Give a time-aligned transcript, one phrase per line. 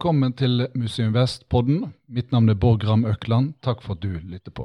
[0.00, 1.90] Velkommen til Museum Vest-podden.
[2.08, 3.50] Mitt navn er Borg Ram Økland.
[3.60, 4.64] Takk for at du lytter på.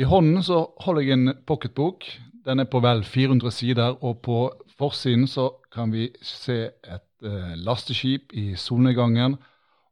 [0.00, 2.06] I hånden så holder jeg en pocketbok.
[2.46, 4.38] Den er på vel 400 sider, og på
[4.78, 9.36] forsiden så kan vi se et eh, lasteskip i solnedgangen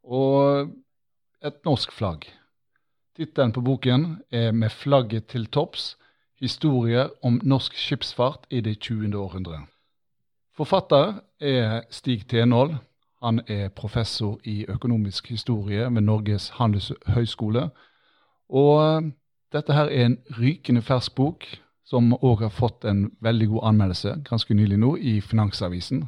[0.01, 0.73] og
[1.45, 2.25] et norsk flagg.
[3.21, 5.99] Tittelen på boken er 'Med flagget til topps
[6.41, 9.13] historier om norsk skipsfart i det 20.
[9.13, 9.67] århundre'.
[10.57, 12.79] Forfatter er Stig Tenål.
[13.27, 17.71] Han er professor i økonomisk historie ved Norges handelshøyskole.
[18.49, 19.09] Og
[19.53, 21.47] dette her er en rykende fersk bok
[21.87, 26.05] som òg har fått en veldig god anmeldelse ganske nylig nå i Finansavisen.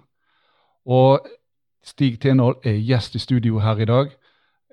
[0.87, 1.27] Og
[1.83, 4.15] Stig Tenhold er gjest i studio her i dag.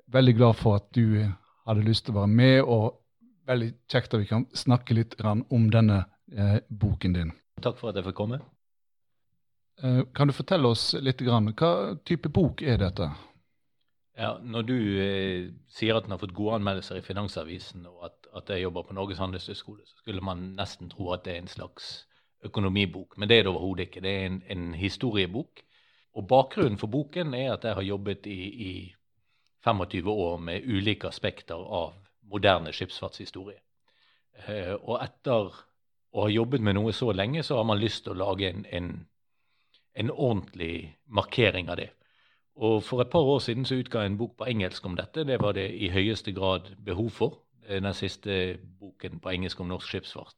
[0.06, 1.26] Veldig glad for at du
[1.66, 3.00] hadde lyst til å være med, og
[3.46, 7.32] veldig kjekt at vi kan snakke litt om denne eh, boken din.
[7.62, 8.38] Takk for at jeg fikk komme.
[9.82, 13.10] Eh, kan du fortelle oss litt, grann, hva type bok er dette?
[14.16, 18.28] Ja, Når du eh, sier at den har fått gode anmeldelser i Finansavisen, og at,
[18.32, 21.52] at jeg jobber på Norges handelshøyskole, så skulle man nesten tro at det er en
[21.52, 22.06] slags
[22.44, 23.18] økonomibok.
[23.18, 24.00] Men det er det overhodet ikke.
[24.00, 25.60] Det er en, en, historiebok.
[26.16, 28.72] Og bakgrunnen for boken er at jeg har jobbet i, i
[29.64, 31.92] 25 år med ulike aspekter av
[32.32, 33.60] moderne skipsfartshistorie.
[34.48, 35.52] Eh, og etter
[36.16, 38.64] å ha jobbet med noe så lenge, så har man lyst til å lage en,
[38.72, 38.90] en
[39.96, 41.90] en ordentlig markering av det.
[42.56, 45.24] Og For et par år siden så utga jeg en bok på engelsk om dette.
[45.24, 47.38] Det var det i høyeste grad behov for.
[47.68, 50.36] Den siste boken på engelsk om norsk skipsfart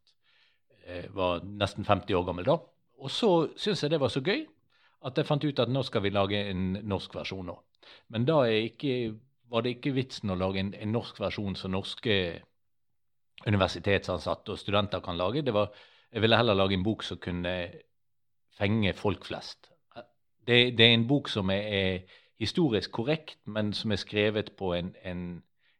[0.86, 2.56] eh, var nesten 50 år gammel da.
[2.98, 4.46] Og så syntes jeg det var så gøy
[5.06, 7.54] at jeg fant ut at nå skal vi lage en norsk versjon nå.
[8.08, 9.14] Men da ikke,
[9.50, 12.16] var det ikke vitsen å lage en, en, norsk versjon som norske
[13.46, 15.44] universitetsansatte og studenter kan lage.
[15.46, 15.70] Var,
[16.10, 17.54] jeg ville heller lage en bok som kunne
[18.58, 19.70] fenge folk flest.
[20.48, 24.70] Det, det er en bok som er, er, historisk korrekt, men som er skrevet på
[24.76, 25.22] en, en,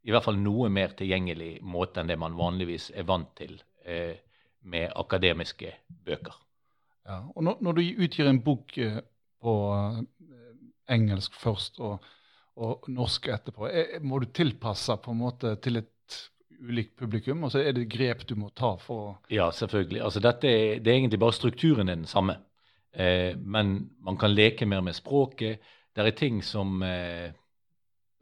[0.02, 3.54] i hvert fall noe mer tilgjengelig måte enn det man vanligvis er vant til
[3.86, 4.16] eh,
[4.66, 6.34] med akademiske bøker.
[7.06, 8.98] Ja, og når, når, du utgir en bok eh,
[9.38, 10.02] på eh,
[10.96, 12.02] engelsk først og,
[12.58, 16.18] og norsk etterpå, er, må du tilpasse på en måte til et
[16.58, 17.46] ulikt publikum?
[17.46, 20.02] Og så er det grep du må ta for å Ja, selvfølgelig.
[20.10, 20.50] Altså, dette
[20.82, 22.40] det er egentlig bare strukturen er den samme.
[22.98, 25.62] Eh, men man kan leke mer med språket.
[25.94, 27.30] Det er ting som eh,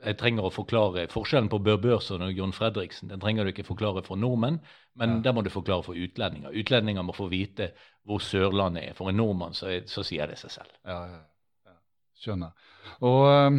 [0.04, 3.08] jeg trenger å forklare forskjellen på Bør Børson og John Fredriksen.
[3.08, 4.58] Den trenger du ikke forklare for nordmenn,
[5.00, 5.22] men ja.
[5.24, 6.52] den må du forklare for utlendinger.
[6.52, 7.70] Utlendinger må få vite
[8.04, 8.98] hvor Sørlandet er.
[8.98, 10.76] For en nordmann så, så sier det seg selv.
[10.84, 11.22] Ja, ja,
[11.70, 11.78] ja.
[12.20, 12.68] Skjønner.
[13.08, 13.58] Og um,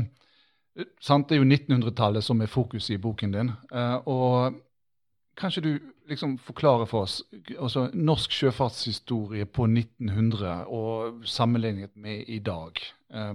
[1.01, 3.51] sant, Det er jo 1900-tallet som er fokuset i boken din.
[4.05, 4.61] Og
[5.37, 5.71] kanskje du
[6.07, 7.19] liksom forklare for oss
[7.59, 12.79] altså, norsk sjøfartshistorie på 1900 og sammenlignet med i dag?
[13.13, 13.33] Eh,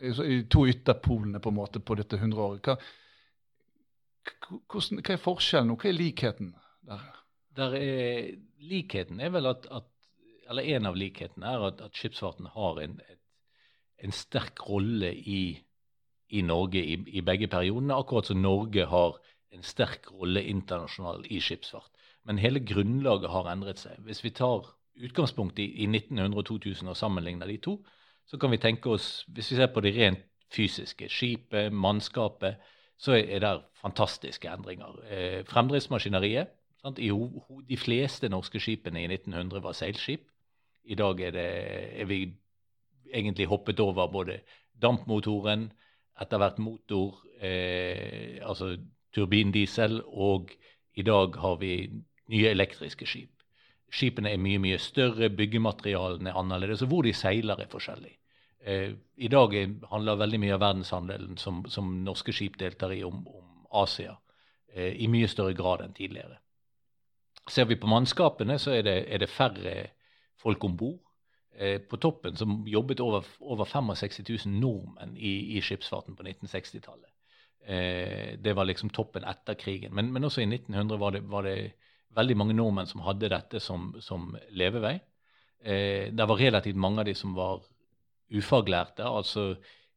[0.00, 2.64] I to ytterpolene på en måte på dette hundreåret.
[2.64, 2.76] Hva,
[4.72, 6.54] hva er forskjellen, og hva er likheten
[6.88, 7.04] der?
[7.56, 9.86] der er, likheten er vel at, at,
[10.50, 13.20] eller En av likhetene er at, at skipsfarten har en, et,
[14.04, 15.56] en sterk rolle i,
[16.28, 19.16] i Norge i, i, begge periodene, akkurat som Norge har
[19.54, 21.90] en sterk rolle internasjonal i skipsfart.
[22.24, 24.00] Men hele grunnlaget har endret seg.
[24.06, 27.78] Hvis vi tar utgangspunkt i, i 1900 og 2000 og sammenligner de to,
[28.26, 32.56] så kan vi tenke oss, hvis vi ser på det rent fysiske, skipet, mannskapet,
[32.98, 35.00] så er det fantastiske endringer.
[35.10, 37.00] Eh, fremdriftsmaskineriet sant?
[37.68, 40.28] De fleste norske skipene i 1900 var seilskip.
[40.84, 41.48] I dag er, det,
[42.00, 42.20] er vi
[43.12, 44.40] egentlig hoppet over både
[44.82, 45.70] dampmotoren,
[46.20, 48.76] etter hvert motor, eh, altså
[49.14, 50.52] turbindiesel, og
[50.94, 51.76] i dag har vi
[52.32, 53.30] nye elektriske skip.
[53.94, 58.14] Skipene er mye mye større, byggematerialene er annerledes, og hvor de seiler er forskjellig.
[58.64, 59.54] Eh, I dag
[59.90, 64.16] handler veldig mye av verdenshandelen som, som norske skip deltar i, om, om Asia
[64.72, 66.40] eh, i mye større grad enn tidligere.
[67.50, 69.74] Ser vi på mannskapene, så er det, er det færre
[70.40, 71.00] folk om bord.
[71.54, 77.13] Eh, på toppen som jobbet over, over 65 000 nordmenn i, i skipsfarten på 1960-tallet.
[77.66, 79.94] Eh, det var liksom toppen etter krigen.
[79.94, 81.56] Men, men også i 1900 var det, var det,
[82.14, 84.98] veldig mange nordmenn som hadde dette som, som levevei.
[85.64, 87.64] Eh, det var relativt mange av de som var
[88.30, 89.04] ufaglærte.
[89.04, 89.54] altså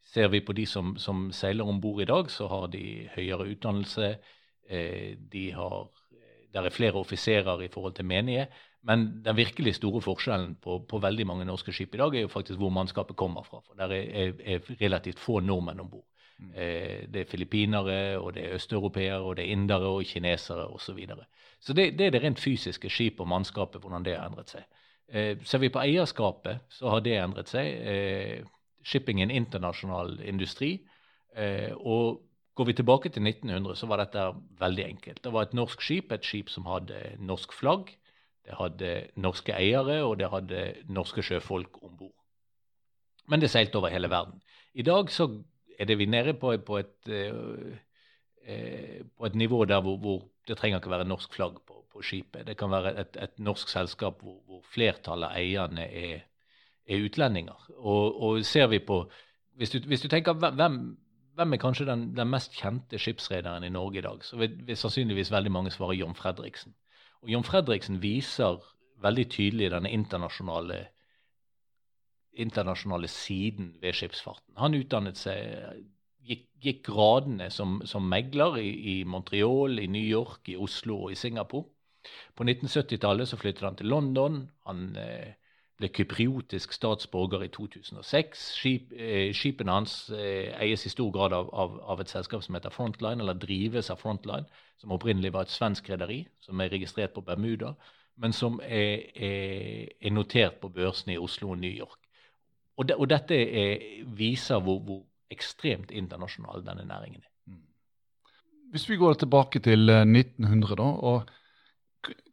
[0.07, 3.49] Ser vi på de som, som seiler om bord i dag, så har de høyere
[3.51, 4.15] utdannelse.
[4.69, 5.89] Eh, de har,
[6.53, 8.47] der er flere offiserer i forhold til menige.
[8.87, 12.31] Men den virkelig store forskjellen på, på, veldig mange norske skip i dag er jo
[12.31, 13.59] faktisk hvor mannskapet kommer fra.
[13.65, 16.05] For der er, er, er relativt få nordmenn om bord.
[16.39, 16.51] Mm.
[16.55, 20.85] Eh, det er filippinere, og det er østeuropeere, og det er indere og kinesere osv.
[20.85, 21.25] Så, videre.
[21.59, 24.67] så det, det, er det rent fysiske skipet og mannskapet, hvordan det har endret seg.
[25.07, 27.67] Eh, ser vi på eierskapet, så har det endret seg.
[27.67, 28.45] Eh,
[28.85, 30.77] shipping er en internasjonal industri.
[31.35, 32.23] Eh, og
[32.57, 34.21] Går vi tilbake til 1900, så var dette
[34.57, 35.19] veldig enkelt.
[35.23, 37.91] Det var et norsk skip, et skip som hadde norsk flagg.
[38.47, 42.15] Det hadde norske eiere, og det hadde norske sjøfolk om bord.
[43.29, 44.41] Men det seilte over hele verden.
[44.73, 45.27] I dag så
[45.77, 50.57] er det vi nede på, på, et, eh, på et, nivå der hvor, hvor, det
[50.57, 52.47] trenger ikke være norsk flagg på, på skipet.
[52.47, 56.23] Det kan være et, et norsk selskap hvor, hvor, flertallet av eierne er,
[56.87, 57.69] er utlendinger.
[57.77, 59.05] Og, og, ser vi på
[59.57, 60.97] Hvis du, hvis du tenker hvem
[61.37, 64.23] hvem er kanskje den, den mest kjente skipsrederen i Norge i dag?
[64.25, 66.73] Så vil, vil sannsynligvis veldig mange svare John Fredriksen.
[67.21, 68.57] Og John Fredriksen viser
[69.03, 70.79] veldig tydelig denne internasjonale,
[72.37, 74.53] internasjonale siden ved skipsfarten.
[74.61, 75.81] Han utdannet seg,
[76.27, 81.15] gikk, gikk gradene som, som megler i, i, Montreal, i New York, i Oslo og
[81.15, 81.67] i Singapore.
[82.37, 84.45] På 1970-tallet så flyttet han til London.
[84.67, 85.33] Han eh,
[85.77, 88.45] ble kypriotisk statsborger i 2006.
[88.57, 92.57] Skip, eh, skipene hans eh, eies i stor grad av, av, av, et selskap som
[92.57, 94.47] heter Frontline, eller drives av Frontline,
[94.81, 97.75] som opprinnelig var et svensk rederi, som er registrert på Bermuda,
[98.17, 102.06] men som er, er, er notert på børsene i Oslo og New York.
[102.77, 105.03] Og, de, og dette er, hvor, hvor,
[105.33, 107.31] ekstremt internasjonal denne næringen er.
[107.51, 107.63] Mm.
[108.71, 110.83] Hvis vi går tilbake til 1900, eh, da.
[110.83, 111.23] og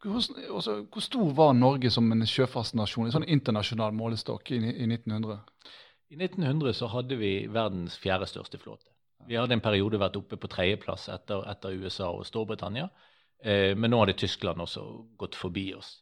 [0.05, 0.21] hvor,
[0.55, 5.41] altså, hvor, stor var Norge som en sjøfartsnasjon i sånn internasjonal målestokk i, i, 1900?
[6.13, 8.93] I 1900 så hadde vi verdens fjerde største flåte.
[9.27, 12.91] Vi hadde en periode vært oppe på tredjeplass etter, etter USA og Storbritannia.
[13.43, 14.85] Eh, men nå hadde Tyskland også
[15.19, 15.97] gått forbi oss.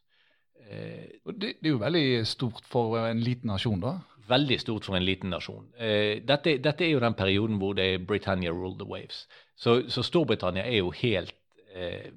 [0.59, 3.97] Eh, det, er jo veldig stort for en liten nasjon, da?
[4.27, 5.65] Veldig stort for en liten nasjon.
[5.77, 9.25] Eh, dette, dette, er jo den perioden hvor det er Britannia ruled the waves.
[9.55, 11.35] Så, så Storbritannia er jo helt
[11.75, 12.13] eh,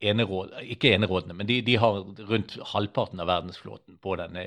[0.00, 4.44] eneråd, ikke enerådende, men de, de, har rundt halvparten av verdensflåten på denne,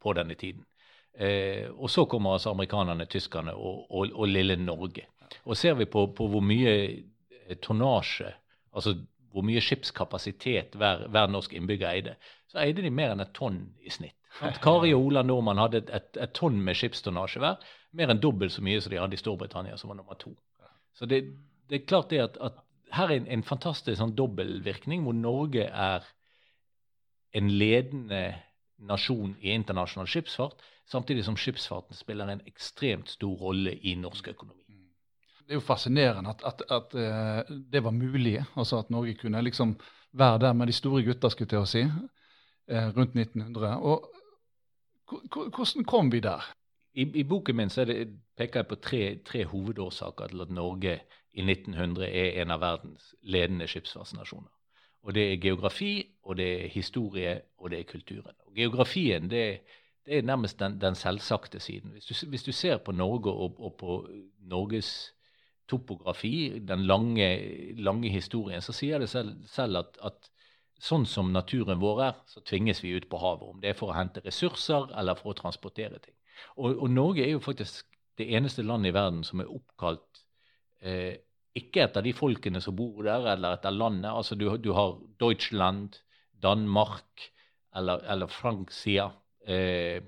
[0.00, 0.64] på denne tiden.
[1.12, 5.06] Eh, og så kommer altså amerikanerne, tyskerne og, og, og lille Norge.
[5.44, 8.32] Og ser vi på, på, hvor mye eh, tonnasje,
[8.72, 8.96] altså
[9.32, 12.16] hvor mye skipskapasitet hver, hver, norsk innbygger eide,
[12.52, 14.16] så eide de mer enn et tonn i snitt.
[14.44, 17.60] At Kari og Ola Nordmann hadde et, et, tonn med skipstonnasje hver,
[17.96, 20.32] mer enn dobbelt så mye som de hadde i Storbritannia, som var nummer to.
[20.96, 21.22] Så det,
[21.68, 22.60] det er klart det at, at
[22.92, 26.08] her er en, en fantastisk sånn dobbeltvirkning, hvor Norge er
[27.36, 28.24] en ledende
[28.82, 30.60] nasjon i internasjonal skipsfart,
[30.90, 34.58] samtidig som skipsfarten spiller en ekstremt stor rolle i norsk økonomi.
[35.42, 39.42] Det er jo fascinerende at, at, at uh, det var mulig, altså at Norge kunne
[39.42, 39.74] liksom
[40.12, 41.82] være der med de store gutta, skulle til å si,
[42.70, 43.76] rundt 1900.
[43.82, 44.10] Og
[45.32, 46.54] hvordan kom vi der?
[46.94, 51.00] I, i boken min det, peker jeg på tre, tre hovedårsaker til at Norge
[51.32, 54.50] i 1900 er en av verdens ledende skipsfartsnasjoner.
[55.02, 58.36] Og det er geografi, og det er historie, og det er kulturen.
[58.46, 59.60] Og geografien det,
[60.06, 61.90] det er nærmest den, den selvsagte siden.
[61.90, 65.14] Hvis du, hvis du, ser på Norge og, og, på Norges
[65.68, 67.28] topografi, den lange,
[67.82, 70.30] lange historien, så sier det selv, selv at, at,
[70.82, 73.54] sånn som naturen vår er, så tvinges vi ut på havet.
[73.54, 76.16] Om det er for å hente ressurser eller for å transportere ting.
[76.56, 77.86] Og, og Norge er jo faktisk
[78.18, 80.24] det eneste landet i verden som er oppkalt
[80.82, 81.20] eh,
[81.58, 84.10] ikke etter de folkene som bor der, eller etter landet.
[84.10, 86.00] Altså du, du har Deutschland,
[86.42, 87.28] Danmark
[87.76, 89.10] eller, eller Francia,
[89.46, 90.02] eh,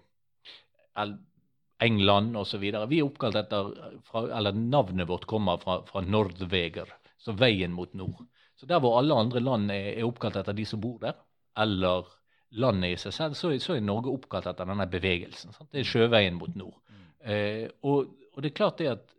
[1.84, 2.60] England osv.
[2.64, 3.72] Vi er oppkalt etter
[4.08, 8.24] fra, Eller navnet vårt kommer fra, fra Nordveger, så veien mot nord.
[8.54, 11.16] Så der hvor alle andre land er, er oppkalt etter de som bor der,
[11.58, 12.06] eller
[12.54, 15.54] landet i seg selv, så, så er Norge oppkalt etter denne bevegelsen.
[15.54, 15.70] Sant?
[15.72, 16.78] Det er sjøveien mot nord.
[16.88, 17.02] Mm.
[17.32, 19.12] Eh, og, og, det er klart det at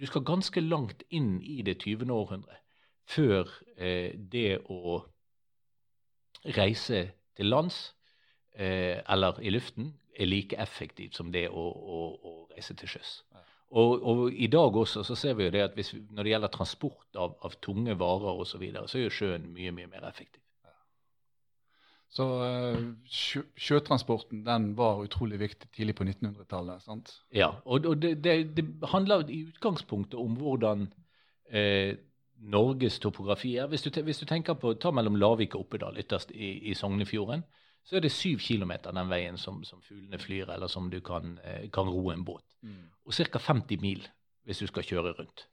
[0.00, 2.10] du skal ganske langt inn i det 20.
[2.10, 2.58] århundre
[3.06, 5.02] før eh, det å
[6.56, 7.04] reise
[7.36, 7.92] til lands
[8.56, 13.20] eh, eller i luften er like effektivt som det å, å, å reise til sjøs.
[13.72, 16.52] Og, og, i dag også så ser vi jo det at hvis, når det gjelder
[16.52, 20.04] transport av, av tunge varer osv., så, videre, så er jo sjøen mye mye mer
[20.10, 20.42] effektiv.
[22.12, 26.84] Så uh, sjø, sjøtransporten den var utrolig viktig tidlig på 1900-tallet.
[26.84, 27.14] sant?
[27.32, 30.90] Ja, og, og det, det, det, handler i utgangspunktet om hvordan
[31.48, 31.96] eh,
[32.52, 33.70] Norges topografi er.
[33.72, 37.46] Hvis du, hvis du, tenker på, ta mellom Lavik og Oppedal, ytterst i, i Sognefjorden,
[37.88, 41.38] så er det syv kilometer den veien som, som fuglene flyr, eller som du kan,
[41.48, 42.44] eh, kan ro en båt.
[42.62, 42.88] Mm.
[43.04, 43.38] Og ca.
[43.38, 44.08] 50 mil
[44.46, 45.46] hvis du skal kjøre rundt.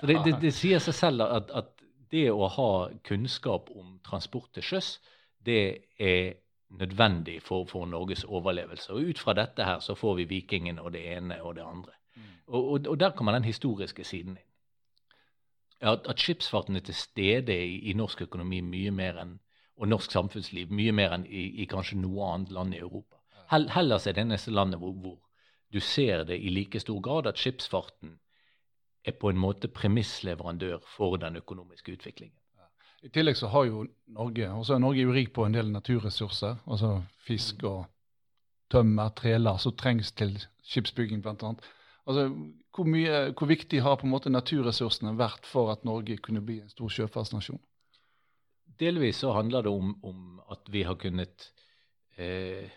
[0.00, 2.70] Så det, det, sier seg selv at, at det å ha
[3.06, 4.96] kunnskap om transport til sjøs
[5.44, 6.38] det er
[6.78, 8.92] nødvendig for, for, Norges overlevelse.
[8.92, 11.92] Og ut fra dette her så får vi vikingene og det ene og det andre.
[12.14, 12.22] Mm.
[12.46, 14.48] Og, og, og, der kommer den historiske siden inn.
[15.80, 19.32] At, at skipsfarten er til stede i, i, norsk økonomi mye mer enn,
[19.76, 23.18] og norsk samfunnsliv mye mer enn i, i kanskje noe annet land i Europa.
[23.50, 25.18] Hell, Hellas er det eneste landet hvor, hvor,
[25.72, 28.18] du ser det i like stor grad at skipsfarten
[29.04, 32.36] er på en måte premissleverandør for den økonomiske utviklingen.
[33.02, 36.60] I tillegg så har jo Norge også er Norge jo rik på en del naturressurser,
[36.70, 37.86] altså fisk og
[38.70, 41.50] tømmer, treler, som trengs til skipsbygging bl.a.
[42.06, 42.28] Altså,
[42.74, 46.60] hvor, mye, hvor viktig har på en måte naturressursene vært for at Norge kunne bli
[46.62, 47.60] en stor sjøfartsnasjon?
[48.80, 51.50] Delvis så handler det om, om at vi har kunnet
[52.16, 52.70] eh,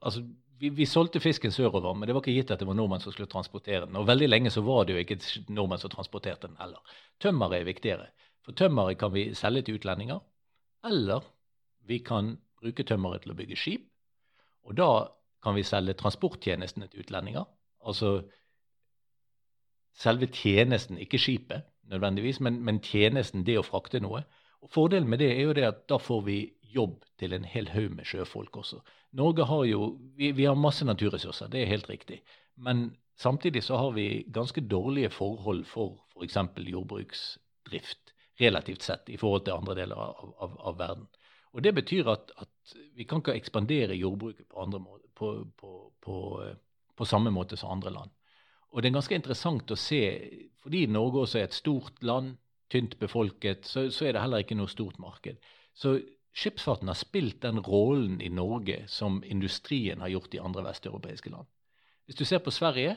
[0.00, 0.22] Altså,
[0.60, 3.14] vi, vi, solgte fisken sørover, men det var ikke gitt at det var nordmenn som
[3.14, 3.96] skulle transportere den.
[3.96, 6.98] Og veldig lenge så var det jo ikke nordmenn som transporterte den heller.
[7.22, 8.10] Tømmeret er viktigere.
[8.44, 10.20] For tømmeret kan vi selge til utlendinger,
[10.84, 11.24] eller
[11.88, 13.88] vi kan bruke tømmeret til å bygge skip.
[14.68, 14.90] Og da
[15.42, 17.48] kan vi selge transporttjenestene til utlendinger.
[17.80, 18.20] Altså
[19.96, 24.22] selve tjenesten, ikke skipet nødvendigvis, men, men, tjenesten, det å frakte noe.
[24.60, 26.40] Og Fordelen med det er jo det at da får vi
[26.70, 28.78] jobb til en hel haug med sjøfolk også.
[29.16, 29.86] Norge har jo
[30.16, 32.20] vi, vi har masse naturressurser, det er helt riktig.
[32.54, 36.38] Men samtidig så har vi ganske dårlige forhold for f.eks.
[36.54, 41.08] For jordbruksdrift relativt sett i forhold til andre deler av, av, av verden.
[41.52, 46.16] Og Det betyr at, at, vi kan ikke ekspandere jordbruket på, måte, på, på,
[46.96, 48.10] på, samme måte som andre land.
[48.70, 50.02] Og det er ganske interessant å se,
[50.62, 52.36] fordi Norge også er et stort land,
[52.70, 55.40] tynt befolket, så, så er det heller ikke noe stort marked.
[55.74, 55.96] Så
[56.36, 61.48] skipsfarten har spilt den rollen i Norge som industrien har gjort i andre vesteuropeiske land.
[62.06, 62.96] Hvis du ser på Sverige,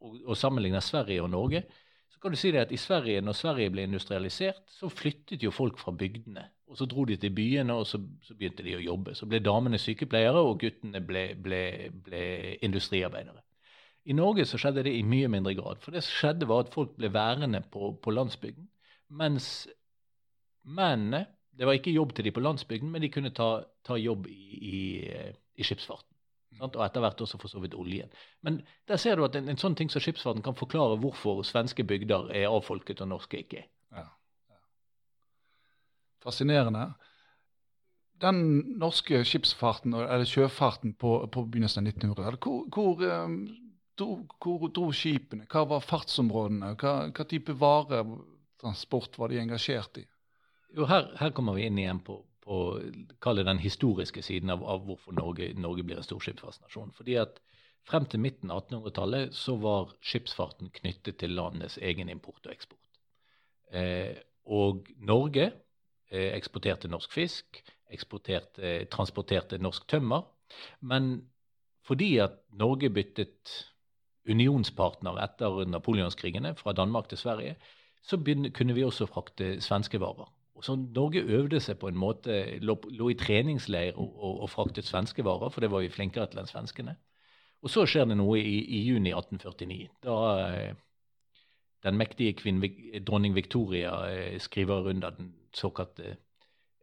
[0.00, 1.64] og, og sammenligner Sverige og Norge,
[2.08, 5.50] så kan du si det at i Sverige, når Sverige ble industrialisert, så flyttet jo
[5.54, 6.48] folk fra bygdene.
[6.68, 9.14] Og så dro de til byene, og så, så begynte de å jobbe.
[9.14, 11.62] Så ble damene sykepleiere, og guttene ble, ble,
[12.04, 12.22] ble,
[12.66, 13.42] industriarbeidere.
[14.08, 15.80] I Norge så skjedde det i mye mindre grad.
[15.84, 18.68] For det som skjedde, var at folk ble værende på, på landsbygden.
[19.08, 19.68] Mens
[20.64, 21.24] mennene
[21.58, 23.48] Det var ikke jobb til de på landsbygden, men de kunne ta,
[23.86, 24.78] ta jobb i, i,
[25.58, 26.14] i skipsfarten.
[26.58, 26.76] Sant?
[26.78, 28.10] Og etter hvert også for så vidt oljen.
[28.46, 31.84] Men der ser du at en, en, sånn ting som skipsfarten kan forklare hvorfor svenske
[31.86, 33.64] bygder er avfolket og norske ikke.
[33.94, 34.06] Ja,
[34.50, 34.58] ja.
[36.24, 36.88] Fascinerende.
[38.22, 38.40] Den
[38.82, 43.40] norske skipsfarten, eller sjøfarten på, på begynnelsen av 1900 hvor, hvor, um,
[43.98, 45.46] dro, hvor, dro, skipene?
[45.50, 46.74] Hva var fartsområdene?
[46.80, 50.08] Hva, hva type varetransport var de engasjert i?
[50.76, 52.56] Jo, her, her kommer vi inn igjen på, på
[53.24, 56.92] kall det den historiske siden av, av hvorfor Norge, Norge, blir en stor skipsfartsnasjon.
[56.96, 57.40] Fordi at
[57.88, 63.00] Frem til midten av 1800-tallet så var skipsfarten knyttet til landets egen import og eksport.
[63.72, 70.26] Eh, og Norge eh, eksporterte norsk fisk, eksporterte, transporterte norsk tømmer.
[70.80, 71.30] Men
[71.88, 73.54] fordi at Norge byttet
[74.28, 77.56] unionspartner etter napoleonskrigene fra Danmark til Sverige,
[78.04, 80.28] så begynne, kunne vi også frakte svenske varer.
[80.64, 84.88] Så Norge øvde seg på en måte, lå, lå i treningsleir og, og, og, fraktet
[84.88, 86.96] svenske varer, for det var vi flinkere til enn svenskene.
[87.62, 89.88] Og så skjer det noe i, i juni 1849.
[90.06, 90.76] Da eh,
[91.86, 92.70] den mektige kvinne,
[93.06, 96.16] dronning Victoria eh, skriver under den såkalte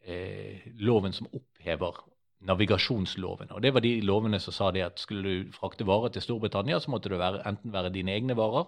[0.03, 2.03] eh, loven som opphever
[2.45, 3.51] navigasjonsloven.
[3.51, 6.79] Og Det var de lovene som sa det at skulle du frakte varer til Storbritannia,
[6.79, 8.67] så måtte det være, enten være dine egne varer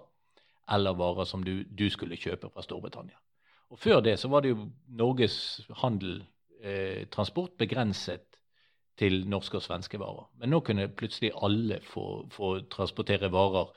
[0.71, 3.15] eller varer som du, du skulle kjøpe fra Storbritannia.
[3.69, 6.23] Og Før det så var det jo Norges handel,
[6.61, 8.37] eh, transport, begrenset
[8.97, 10.29] til norske og svenske varer.
[10.39, 13.69] Men nå kunne plutselig alle få, få, transportere varer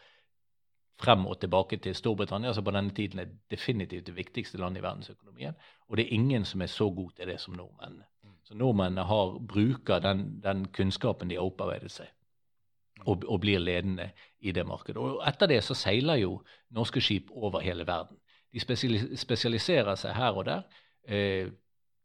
[1.01, 4.85] frem og tilbake til Storbritannia, som på denne tiden er definitivt det viktigste landet i
[4.85, 5.59] verdensøkonomien.
[5.89, 8.07] Og det er ingen som er så god til det som nordmennene.
[8.45, 12.09] Så nordmennene har, bruker den, den kunnskapen de har opparbeidet seg,
[13.05, 14.99] og, og, blir ledende i det markedet.
[14.99, 16.41] Og etter det så seiler jo
[16.75, 18.19] norske skip over hele verden.
[18.51, 20.63] De spesialiserer seg her og der.
[21.07, 21.51] Eh,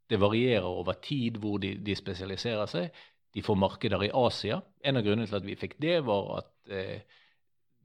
[0.10, 3.06] det varierer over tid hvor de, de, spesialiserer seg.
[3.34, 4.62] De får markeder i Asia.
[4.86, 7.02] En av grunnene til at vi fikk det, var at eh,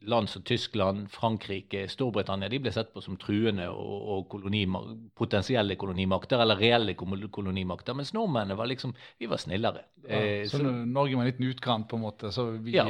[0.08, 5.76] land som Tyskland, Frankrike, Storbritannia de ble sett på som truende og, og kolonimak potensielle
[5.80, 7.96] kolonimakter, eller reelle kolonimakter.
[7.96, 9.84] Mens nordmennene var liksom vi var snillere.
[10.04, 12.32] Ja, eh, så, så, Norge var en liten utkant, på en måte?
[12.32, 12.76] så vi...
[12.76, 12.86] Ja,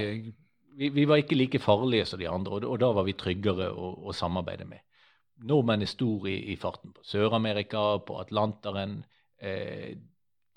[0.81, 3.73] vi, vi, var ikke like farlige som de andre, og, og da var vi tryggere
[3.75, 4.81] å, å samarbeide med
[5.47, 9.01] nordmenn er stor i, i farten på Sør-Amerika, på Atlanteren.
[9.41, 9.97] Eh,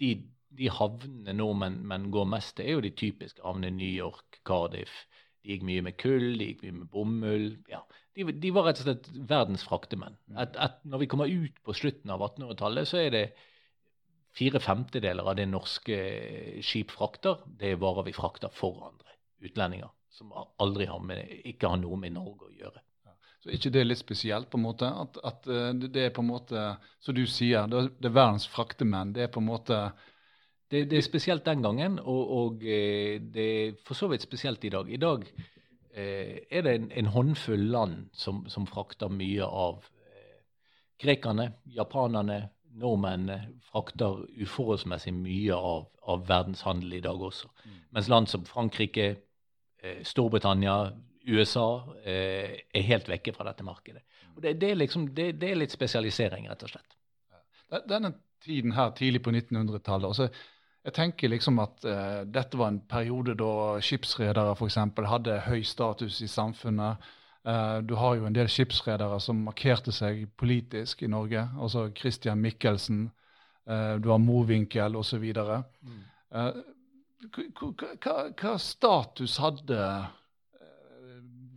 [0.02, 0.12] de,
[0.54, 5.04] de, havnene nordmenn går mest til, er jo de typiske havnene New York, Cardiff.
[5.44, 7.50] De gikk mye med kull, de gikk mye med bomull.
[7.72, 7.82] Ja,
[8.16, 10.20] de, de, var rett og slett verdens fraktemenn.
[10.38, 13.26] Et, et, når vi kommer ut på slutten av 1800-tallet, så er det
[14.34, 15.98] fire femtedeler av det norske
[16.66, 19.92] skip frakter, det er varer vi frakter for andre utlendinger.
[20.14, 22.82] Som aldri har med, ikke har noe med Norge å gjøre.
[23.44, 24.88] Så er ikke det litt spesielt, på en måte?
[24.88, 26.62] At, at eh, det er på en måte,
[27.04, 29.12] som du sier, det, er verdens fraktemenn.
[29.18, 29.80] Det er på en måte
[30.72, 34.64] det, det, er spesielt den gangen, og, og, eh, det er for så vidt spesielt
[34.64, 34.88] i dag.
[34.88, 35.28] I dag
[35.92, 40.40] eh, er det en, en, håndfull land som, som frakter mye av eh,
[41.04, 42.46] Grekerne, japanerne,
[42.80, 47.52] nordmennene frakter uforholdsmessig mye av, av verdenshandel i dag også.
[47.66, 47.80] Mm.
[47.98, 49.10] Mens land som Frankrike,
[49.84, 50.94] eh, Storbritannia,
[51.26, 54.04] USA eh, er helt vekke fra dette markedet.
[54.36, 56.98] Og det, det, er liksom, det, det, er litt spesialisering, rett og slett.
[57.90, 58.14] Denne
[58.44, 60.28] tiden her, tidlig på 1900-tallet altså,
[60.84, 64.78] Jeg tenker liksom at uh, dette var en periode da skipsredere f.eks.
[65.08, 67.06] hadde høy status i samfunnet.
[67.48, 71.48] Uh, du har jo en del skipsredere som markerte seg politisk i Norge.
[71.56, 73.06] altså Christian Michelsen,
[73.70, 75.24] uh, du har Mowinckel osv.
[75.24, 76.04] Mm.
[77.32, 79.80] Hva, hva status hadde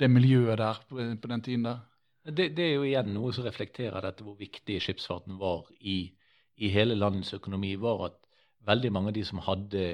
[0.01, 1.79] det miljøet der på, den tiden der?
[2.27, 6.11] Det, det, er jo igjen noe som reflekterer dette hvor viktig skipsfarten var i,
[6.57, 7.77] i, hele landets økonomi.
[7.81, 8.17] var at
[8.67, 9.85] veldig mange av de som hadde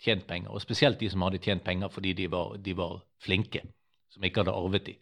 [0.00, 3.62] tjent penger, og spesielt de som hadde tjent penger fordi de var, de var flinke,
[4.12, 4.96] som ikke hadde arvet de,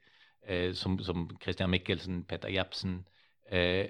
[0.47, 3.05] eh, som, som Christian Michelsen, Peter Jepsen
[3.51, 3.89] eh,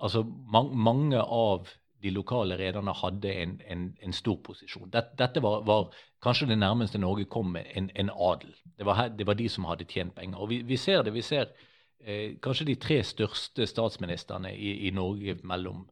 [0.00, 1.68] altså man, Mange av
[2.02, 4.90] de lokale rederne hadde en, en, en, stor posisjon.
[4.92, 5.90] Dette, dette var, var,
[6.22, 8.54] kanskje det nærmeste Norge kom en, en adel.
[8.78, 10.38] Det var, det var, de som hadde tjent penger.
[10.38, 11.14] Og vi, vi ser det.
[11.14, 11.52] vi ser
[12.00, 15.86] eh, kanskje de tre største statsministrene i, i Norge mellom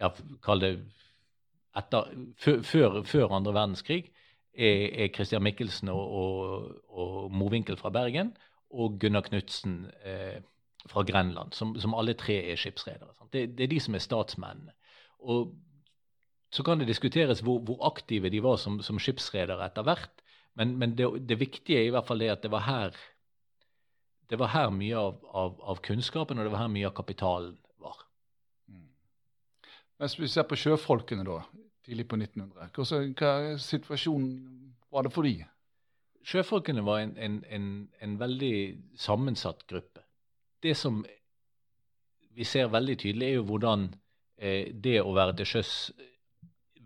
[0.00, 0.74] ja, Kall det
[1.76, 4.04] etter, før, før, andre verdenskrig,
[4.54, 8.32] er, er Christian Michelsen og, og, og Mowinckel fra Bergen
[8.70, 10.40] og Gunnar Knutsen eh,
[10.90, 13.12] fra Grenland, som, som, alle tre er skipsredere.
[13.32, 14.74] Det, det, er de som er statsmennene.
[15.20, 15.54] Og
[16.50, 20.22] så kan det diskuteres hvor, hvor aktive de var som, som skipsredere etter hvert.
[20.58, 22.96] Men, men det, det, viktige er i hvert fall det at det var her
[24.30, 27.56] det var her mye av, av, av, kunnskapen og det var her mye av kapitalen
[27.82, 27.96] var.
[28.70, 28.86] Mm.
[29.98, 31.40] Hvis vi ser på sjøfolkene da,
[31.86, 34.36] tidlig på 1900, hva, hva situasjonen
[34.90, 35.40] var det for de?
[36.30, 37.66] Sjøfolkene var en, en, en,
[37.98, 38.54] en, veldig
[39.02, 40.04] sammensatt gruppe.
[40.62, 41.02] Det som
[42.36, 43.88] vi ser veldig tydelig, er jo hvordan
[44.40, 45.72] det å være til sjøs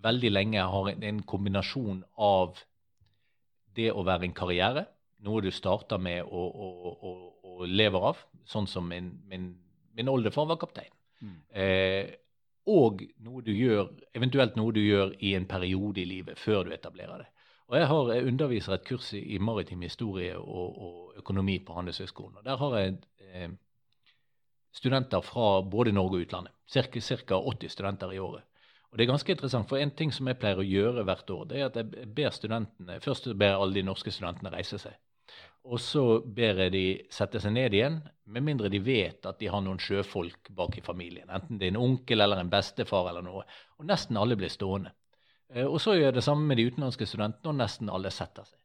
[0.05, 2.59] veldig lenge har en, kombinasjon av
[3.75, 4.85] det å være en karriere,
[5.25, 9.49] noe du starter med å, og, og, og lever av, sånn som min, min,
[9.97, 10.93] min oldefar var kaptein.
[11.25, 11.39] Mm.
[11.63, 12.13] Eh,
[12.75, 16.75] og noe du gjør, eventuelt noe du gjør i en periode i livet før du
[16.77, 17.31] etablerer det.
[17.69, 22.39] Og Jeg, har, jeg underviser et kurs i, maritim historie og, og økonomi på Handelshøyskolen.
[22.39, 23.51] og Der har jeg eh,
[24.75, 26.53] studenter fra både Norge og utlandet.
[26.67, 27.39] Ca.
[27.39, 28.45] 80 studenter i året.
[28.91, 31.47] Og det er ganske interessant, for En ting som jeg pleier å gjøre hvert år,
[31.51, 34.95] det er at jeg ber studentene, først ber alle de norske studentene reise seg.
[35.65, 37.97] Og så ber jeg de sette seg ned igjen,
[38.31, 41.31] med mindre de vet at de har noen sjøfolk bak i familien.
[41.33, 43.43] Enten det er en onkel eller en bestefar eller noe.
[43.81, 44.93] Og nesten alle blir stående.
[45.51, 48.47] Eh, og så gjør jeg det samme med de utenlandske studentene, og nesten alle setter
[48.47, 48.59] seg.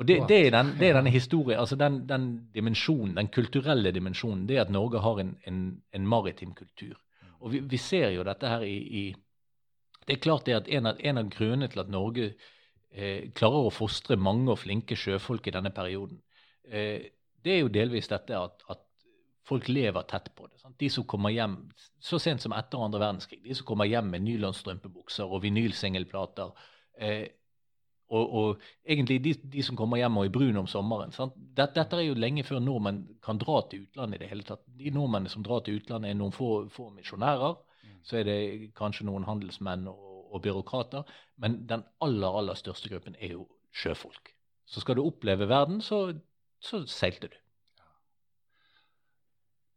[0.00, 3.92] Og det, det, er, den, det er, denne historien, altså den, den, dimensjonen, den kulturelle
[3.92, 6.96] dimensjonen, det at Norge har en, en, en maritim kultur.
[7.40, 9.04] Og vi, vi, ser jo dette her i, i
[10.06, 12.30] Det er klart det at en av, en av grunnene til at Norge
[12.90, 16.22] eh, klarer å fostre mange og flinke sjøfolk i denne perioden,
[16.70, 18.88] eh, det er jo delvis dette at, at,
[19.42, 20.60] folk lever tett på det.
[20.62, 20.76] Sant?
[20.78, 21.56] De som kommer hjem
[22.00, 26.52] så sent som etter andre verdenskrig, de som kommer hjem med nylonstrømpebukser og vinylsingelplater
[26.94, 27.26] eh,
[28.12, 31.14] og, og, egentlig de, de, som kommer hjem og er brune om sommeren.
[31.16, 34.64] Dette, dette, er jo lenge før nordmenn kan dra til utlandet i det hele tatt.
[34.78, 37.56] De nordmennene som drar til utlandet, er noen få, få misjonærer.
[37.82, 37.96] Mm.
[38.06, 38.40] Så er det
[38.78, 41.08] kanskje noen handelsmenn og, og byråkrater.
[41.40, 44.34] Men den aller, aller største gruppen er jo sjøfolk.
[44.68, 46.10] Så skal du oppleve verden, så
[46.62, 47.38] så seilte du.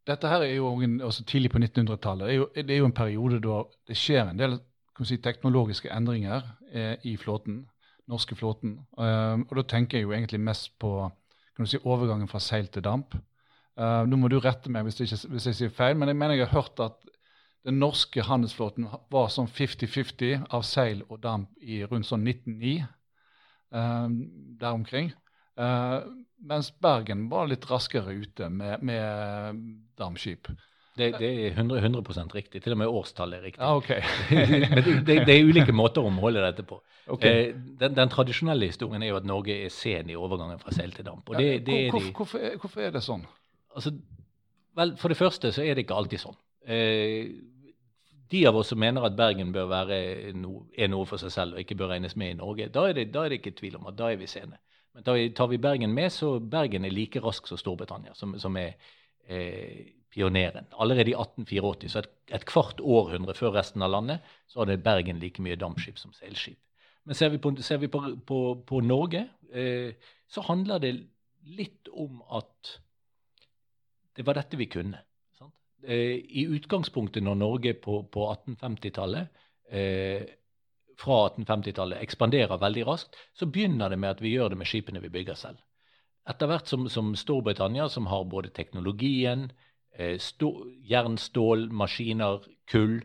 [0.06, 0.70] Dette her er jo
[1.02, 2.28] også tidlig på 1900-tallet.
[2.56, 4.60] Det, det, er jo en periode da det skjer en del
[5.02, 7.64] si, teknologiske endringer eh, i flåten,
[8.12, 8.80] norske flåten.
[8.98, 10.98] Uh, og da tenker jeg jo egentlig mest på
[11.56, 13.16] kan du si, overgangen fra seil til damp.
[13.80, 16.38] Uh, nå må du rette meg hvis, ikke, hvis, jeg sier feil, men jeg mener
[16.38, 17.00] jeg har hørt at
[17.66, 22.76] den norske handelsflåten var sånn 50-50 av seil og damp i rundt sånn 1909.
[23.76, 24.08] Uh,
[24.60, 25.10] der omkring.
[25.60, 26.04] Uh,
[26.46, 29.64] mens Bergen var litt raskere ute med, med
[30.00, 30.52] dampskip.
[30.98, 32.62] Det, det, er 100, 100 riktig.
[32.64, 33.62] Til og med årstallet er riktig.
[33.64, 34.02] Ah, okay.
[34.76, 36.78] Men det, det, er ulike måter å måle dette på.
[37.12, 37.50] Okay.
[37.50, 40.96] Eh, den, den, tradisjonelle historien er jo at Norge er sen i overgangen fra seil
[40.96, 41.34] til damp.
[41.36, 41.58] Ja,
[41.92, 43.26] hvor, hvorfor, er, hvorfor, er, det sånn?
[43.76, 43.92] Altså,
[44.80, 46.40] vel, For det første så er det ikke alltid sånn.
[46.64, 47.34] Eh,
[48.32, 50.00] de av oss som mener at Bergen bør være
[50.40, 52.96] no, er noe for seg selv og ikke bør regnes med i Norge, da er
[52.98, 54.58] det, da er det ikke tvil om at da er vi sene.
[54.96, 55.04] Men
[55.36, 58.78] tar vi Bergen med, så Bergen er like rask som Storbritannia, som, som er
[59.28, 60.70] eh, pioneren.
[60.80, 65.20] Allerede i 1884, så et, et, kvart århundre før resten av landet, så hadde Bergen
[65.20, 66.60] like mye dampskip som seilskip.
[67.06, 70.96] Men ser vi på, ser vi på, på, på Norge, eh, så handler det
[71.46, 72.80] litt om at
[74.16, 75.04] det var dette vi kunne.
[75.86, 80.24] Eh, I utgangspunktet når Norge på, på 1850-tallet eh,
[80.98, 85.04] fra 1850-tallet ekspanderer veldig raskt, så begynner det med at vi gjør det med skipene
[85.04, 85.60] vi bygger selv.
[86.26, 89.50] Etter hvert som, som Storbritannia, som har både teknologien,
[89.98, 93.02] jern, stål, maskiner, kull,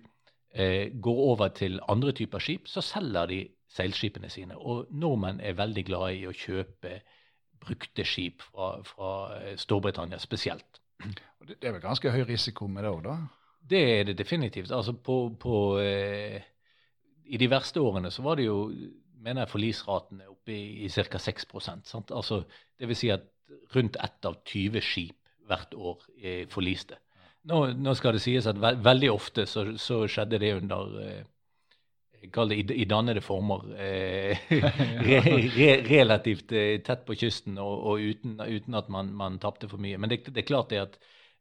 [0.54, 4.56] eh, går over til andre typer skip, så selger de seilskipene sine.
[4.58, 7.00] Og nordmenn er veldig glade i å kjøpe
[7.60, 10.80] brukte skip fra, fra eh, Storbritannia spesielt.
[11.46, 13.18] Det er vel ganske høy risiko med det òg, da?
[13.70, 14.72] Det er det definitivt.
[14.72, 16.40] Altså på, på eh,
[17.30, 18.64] I de verste årene så var det jo
[19.20, 21.20] mener jeg forlisraten er oppe i, i ca.
[21.20, 22.10] 6% sant?
[22.10, 22.42] Altså,
[22.78, 23.26] Det vil si at
[23.74, 25.19] rundt ett av 20 skip
[25.50, 26.98] hvert år er forliste.
[27.50, 31.20] Nå, nå skal det sies at ve veldig ofte så, så, skjedde det under eh,
[32.34, 33.62] Kall det i, i dannede former.
[33.80, 34.42] Eh,
[35.06, 39.70] re, re, relativt eh, tett på kysten og, og uten, uten, at man, man tapte
[39.70, 39.96] for mye.
[39.96, 40.98] Men det, det, er klart det at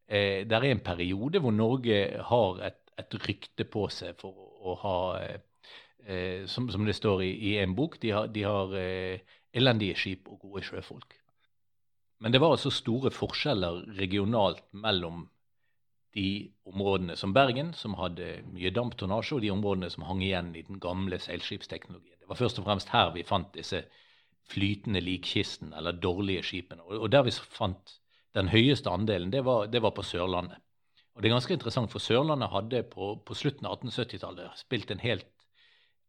[0.07, 1.99] eh, det er en periode hvor Norge
[2.31, 7.33] har et, et rykte på seg for å, ha eh, som, som, det står i,
[7.51, 11.18] i en bok, de har, de har eh, elendige skip og gode sjøfolk.
[12.19, 15.27] Men det var altså store forskjeller regionalt mellom
[16.17, 20.65] de områdene som Bergen, som hadde mye damptonnasje, og de områdene som hang igjen i
[20.67, 22.17] den gamle seilskipsteknologien.
[22.19, 23.83] Det var først og fremst her vi fant disse
[24.49, 26.83] flytende likkistene, eller dårlige skipene.
[26.83, 27.99] Og der vi fant
[28.37, 30.57] den høyeste andelen, det var, det var, på Sørlandet.
[31.15, 35.03] Og det er ganske interessant, for Sørlandet hadde på, på slutten av 1870-tallet spilt en
[35.03, 35.29] helt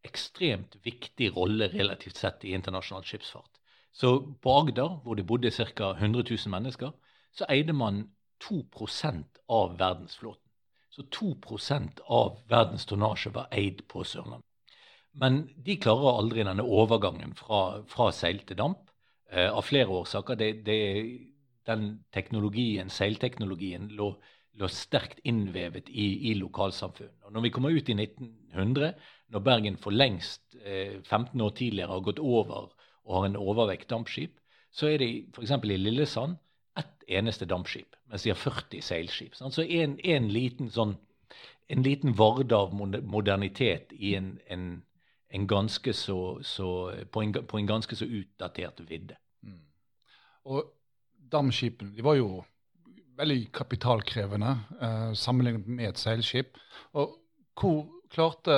[0.07, 3.60] ekstremt viktig rolle relativt sett i internasjonal skipsfart.
[3.92, 5.90] Så på Agder, hvor det bodde ca.
[5.90, 6.90] 100 000 mennesker,
[7.33, 8.05] så eide man
[8.44, 10.46] 2% av verdensflåten.
[10.90, 14.46] Så 2% av verdens tonnasje var eid på Sørlandet.
[15.12, 18.90] Men de klarer aldri denne overgangen fra, fra seil til damp,
[19.31, 20.38] eh, av flere årsaker.
[20.38, 20.79] Det, det,
[21.66, 24.12] den teknologien, seilteknologien lå,
[24.59, 27.24] lå sterkt innvevet i, i lokalsamfunnet.
[27.26, 28.94] Og når vi kommer ut i 1900,
[29.31, 32.70] når Bergen for lengst eh, 15 år tidligere har gått over
[33.11, 34.37] og har en overvekt dampskip,
[34.70, 35.51] så er det f.eks.
[35.66, 36.38] i Lillesand
[36.79, 39.35] ett eneste dampskip, mens de har 40 seilskip.
[39.35, 40.94] Så en, en, liten sånn
[41.70, 44.83] en liten varde av modernitet i en, en,
[45.31, 46.68] en ganske så, så
[47.11, 49.18] på, på, en, ganske så utdatert vidde.
[49.46, 49.61] Mm.
[50.51, 50.73] Og
[51.31, 52.40] dampskipene de var jo
[53.20, 56.59] veldig kapitalkrevende eh, sammenlignet med et seilskip.
[56.99, 57.14] Og
[57.61, 58.55] hvor klarte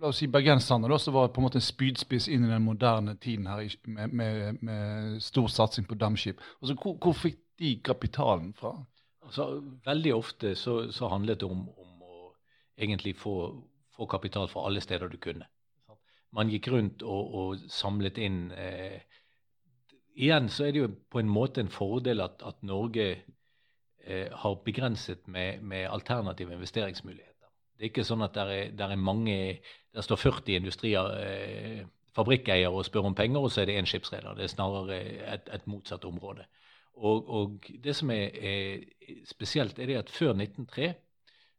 [0.00, 3.16] la oss si bergenserne, som var på en måte en spydspiss inn i den moderne
[3.20, 6.40] tiden her med, med, med stor satsing på damskip.
[6.62, 8.76] Altså, hvor, hvor, fikk de kapitalen fra?
[9.26, 9.48] Altså,
[9.84, 12.32] veldig ofte så, så handlet det om, om, å
[12.78, 13.34] egentlig få,
[13.96, 15.48] få, kapital fra alle steder du kunne.
[16.32, 19.00] Man gikk rundt og, og samlet inn eh,
[20.18, 23.04] Igjen så er det jo på en måte en fordel at, at Norge
[24.02, 27.27] eh, har begrenset med, med alternative investeringsmuligheter.
[27.78, 29.36] Det er ikke sånn at der er, der er mange
[29.94, 33.86] Der står 40 industrier, eh, fabrikkeiere og spør om penger, og så er det én
[33.88, 34.34] skipsreder.
[34.36, 34.98] Det er snarere
[35.34, 36.44] et, et motsatt område.
[36.98, 38.84] Og, og, det som er, er,
[39.26, 40.92] spesielt, er det at før 1903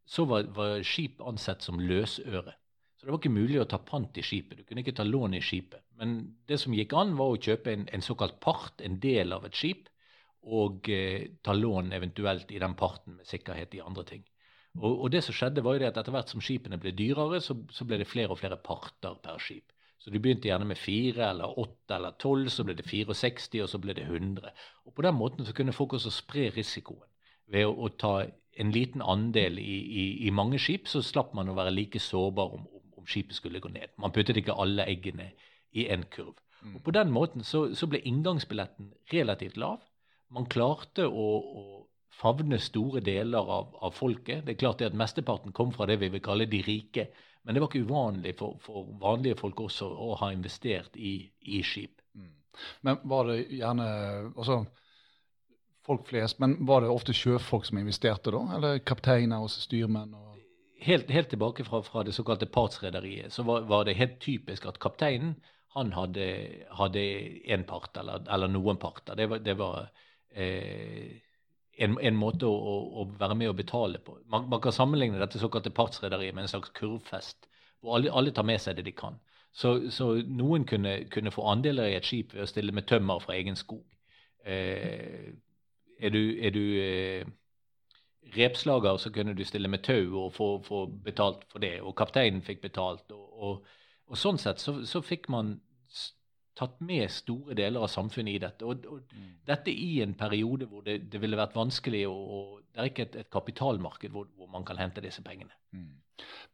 [0.10, 2.55] så var, var, skip ansett som løsøre.
[2.97, 4.60] Så det var ikke mulig å ta pant i skipet.
[4.60, 5.84] Du kunne ikke ta lån i skipet.
[5.99, 9.47] Men det som gikk an, var å kjøpe en, en såkalt part, en del av
[9.47, 9.88] et skip,
[10.49, 14.25] og eh, ta lån eventuelt i den parten med sikkerhet i andre ting.
[14.79, 17.41] Og, og, det som skjedde var jo det at Etter hvert som skipene ble dyrere,
[17.43, 19.73] så, så, ble det flere og flere parter per skip.
[19.99, 23.67] Så du begynte gjerne med fire eller åtte eller tolv, så ble det 64, og
[23.67, 24.53] så ble det 100.
[24.87, 27.03] Og På den måten så kunne folk også spre risikoen.
[27.51, 28.13] Ved å, å ta
[28.59, 32.55] en liten andel i, i, i, mange skip, så slapp man å være like sårbar
[32.55, 33.91] om, om, om, skipet skulle gå ned.
[33.99, 35.31] Man puttet ikke alle eggene
[35.75, 36.37] i en kurv.
[36.61, 36.77] Mm.
[36.77, 39.83] Og På den måten så, så ble inngangsbilletten relativt lav.
[40.31, 41.63] Man klarte å, å
[42.19, 44.43] favne store deler av, av, folket.
[44.45, 47.08] Det er klart det at Mesteparten kom fra det vi vil kalle de rike.
[47.43, 51.62] Men det var ikke uvanlig for, for vanlige folk også å ha investert i, i
[51.63, 52.01] skip.
[52.17, 52.34] Mm.
[52.88, 53.88] Men var det gjerne
[54.36, 54.60] altså,
[55.88, 58.43] folk flest, men var det ofte sjøfolk som investerte da?
[58.58, 60.12] Eller kapteiner og styrmenn?
[60.13, 60.43] Og
[60.84, 64.82] helt, helt, tilbake fra, fra det såkalte partsrederiet så var, var, det helt typisk at
[64.84, 65.38] kapteinen
[65.75, 66.27] han hadde,
[66.75, 67.01] hadde
[67.53, 69.15] en part, eller, eller noen parter.
[69.15, 69.84] Det var, det var
[70.34, 71.19] eh,
[71.79, 74.17] en, en måte å, å, å, være med og betale på.
[74.31, 77.47] Man, man kan sammenligne dette såkalte partsrederiet med en slags kurvfest,
[77.79, 79.19] hvor alle, alle, tar med seg det de kan.
[79.55, 83.23] Så, så noen kunne, kunne, få andeler i et skip ved å stille med tømmer
[83.23, 83.85] fra egen skog.
[84.45, 85.31] Eh,
[85.99, 87.31] er du, er du eh,
[88.35, 91.79] repslager, så kunne du stille med tau og få, få, betalt for det.
[91.81, 93.07] Og kapteinen fikk betalt.
[93.15, 93.73] Og, og,
[94.09, 95.57] og sånn sett så, så, fikk man
[96.55, 98.65] tatt med store deler av samfunnet i dette.
[98.65, 99.27] Og, og Mm.
[99.47, 103.05] dette i en periode hvor det, det ville vært vanskelig, og, og det er ikke
[103.07, 105.51] et, et kapitalmarked hvor, hvor man kan hente disse pengene.
[105.71, 106.01] Mm.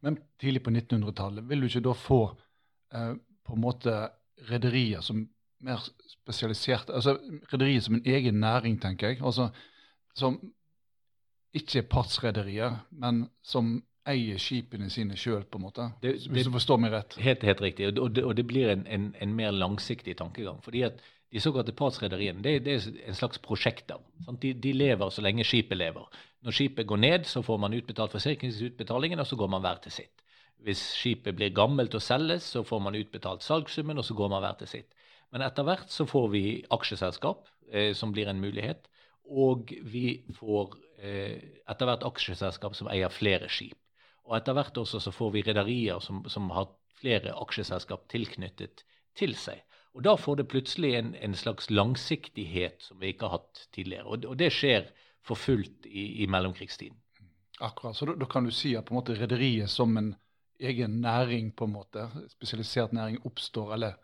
[0.00, 2.20] Men tidlig på 1900-tallet, vil du ikke da få
[2.94, 3.14] eh,
[3.46, 3.96] på en måte
[4.50, 5.24] rederier som
[5.64, 7.16] mer spesialiserte Altså
[7.52, 9.22] rederier som en egen næring, tenker jeg.
[9.24, 9.48] Altså
[10.14, 10.38] som
[11.56, 15.92] ikke er partsrederier, men som eier skipene sine sjøl, på en måte.
[16.02, 17.14] Det- Hvis det- du forstår meg rett.
[17.18, 17.98] Helt, helt riktig.
[17.98, 20.62] Og det, og det blir en, en, en mer langsiktig tankegang.
[20.62, 21.00] fordi at
[21.32, 23.98] de såkalte partsrederiene det, det er en slags prosjekter.
[24.40, 26.06] De, de lever så lenge skipet lever.
[26.44, 29.92] Når skipet går ned, så får man utbetalt forsikringsutbetalingen, og så går man hver til
[29.92, 30.22] sitt.
[30.62, 34.42] Hvis skipet blir gammelt og selges, så får man utbetalt salgssummen, og så går man
[34.42, 34.94] hver til sitt.
[35.32, 38.86] Men etter hvert så får vi aksjeselskap, eh, som blir en mulighet.
[39.28, 43.76] Og vi får eh, etter hvert aksjeselskap som eier flere skip.
[44.26, 48.82] Og etter hvert også så får vi rederier som, som har flere aksjeselskap tilknyttet
[49.16, 49.62] til seg.
[49.96, 54.04] Og da får det plutselig en, en slags langsiktighet som vi ikke har hatt tidligere.
[54.04, 54.90] Og, og det skjer
[55.24, 56.98] for fullt i, i mellomkrigstiden.
[57.64, 57.96] Akkurat.
[57.96, 60.10] Så da, da kan du si at på en måte rederiet som en
[60.60, 63.96] egen næring, på en måte, spesialisert næring, oppstår, eller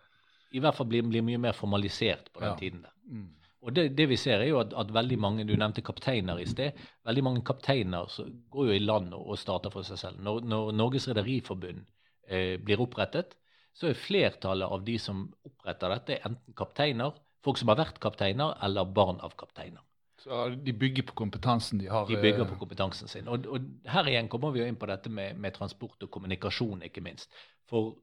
[0.52, 2.56] I hvert fall blir, blir mye mer formalisert på den Ja.
[2.60, 2.82] tiden.
[2.82, 2.92] der.
[3.04, 3.28] mm.
[3.62, 6.46] Og det, det vi ser er jo at, at veldig mange, Du nevnte kapteiner i
[6.50, 6.78] sted.
[7.06, 10.22] Veldig mange kapteiner så går jo i land og, og starter for seg selv.
[10.22, 11.84] Når, når Norges Rederiforbund
[12.26, 13.36] eh, blir opprettet,
[13.72, 18.56] så er flertallet av de som oppretter dette, enten kapteiner, folk som har vært kapteiner,
[18.66, 19.80] eller barn av kapteiner.
[20.22, 22.06] Så de bygger på kompetansen de har.
[22.06, 23.30] De bygger eh, på kompetansen sin.
[23.30, 26.84] Og, og her igjen kommer vi jo inn på dette med, med transport og kommunikasjon,
[26.86, 27.30] ikke minst.
[27.70, 27.94] For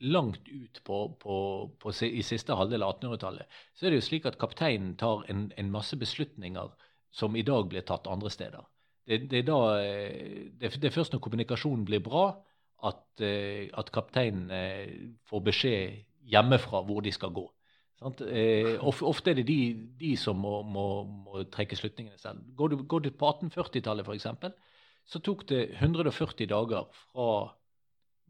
[0.00, 1.36] langt ut på, på,
[1.78, 5.50] på, i siste halvdel av 1800-tallet så er det jo slik at kapteinen tar en,
[5.60, 6.70] en masse beslutninger
[7.12, 8.64] som i dag blir tatt andre steder.
[9.06, 12.28] Det, det, er da, eh, det, det er først når kommunikasjonen blir bra,
[12.86, 14.92] at, eh, at kapteinen eh,
[15.28, 15.98] får beskjed
[16.30, 17.44] hjemmefra hvor de skal gå.
[18.00, 19.60] Ofte er det de,
[20.00, 22.46] de som må, må, må trekke slutningene selv.
[22.56, 24.54] Går du, går du på 1840-tallet f.eks.,
[25.10, 27.26] så tok det 140 dager fra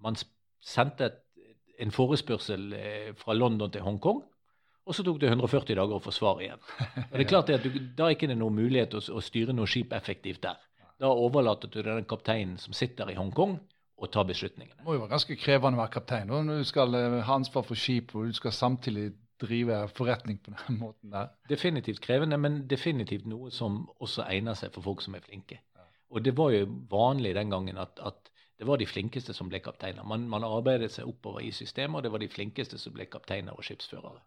[0.00, 0.16] man
[0.64, 1.18] sendte et,
[1.80, 4.22] en forespørsel eh, fra London til Hongkong,
[4.86, 6.62] og så tok det 140 dager å få svar igjen.
[7.06, 9.54] Og det er klart at du, Da er ikke det noen mulighet å, å styre
[9.56, 10.58] noe skip effektivt der.
[11.00, 13.58] Da overlater du den kapteinen som sitter i Hongkong,
[14.00, 14.78] å ta beslutningene.
[14.78, 17.76] Det må jo være ganske krevende å være kaptein når du skal ha ansvar for
[17.76, 21.32] skip og du skal samtidig drive forretning på den måten der.
[21.48, 25.60] Definitivt krevende, men definitivt noe som også egner seg for folk som er flinke.
[26.10, 28.29] Og det var jo vanlig den gangen at, at
[28.60, 30.04] det var de flinkeste som ble kapteiner.
[30.04, 33.56] Man, man arbeidet seg oppover i systemet, og det var de flinkeste som ble kapteiner
[33.56, 34.20] og skipsførere.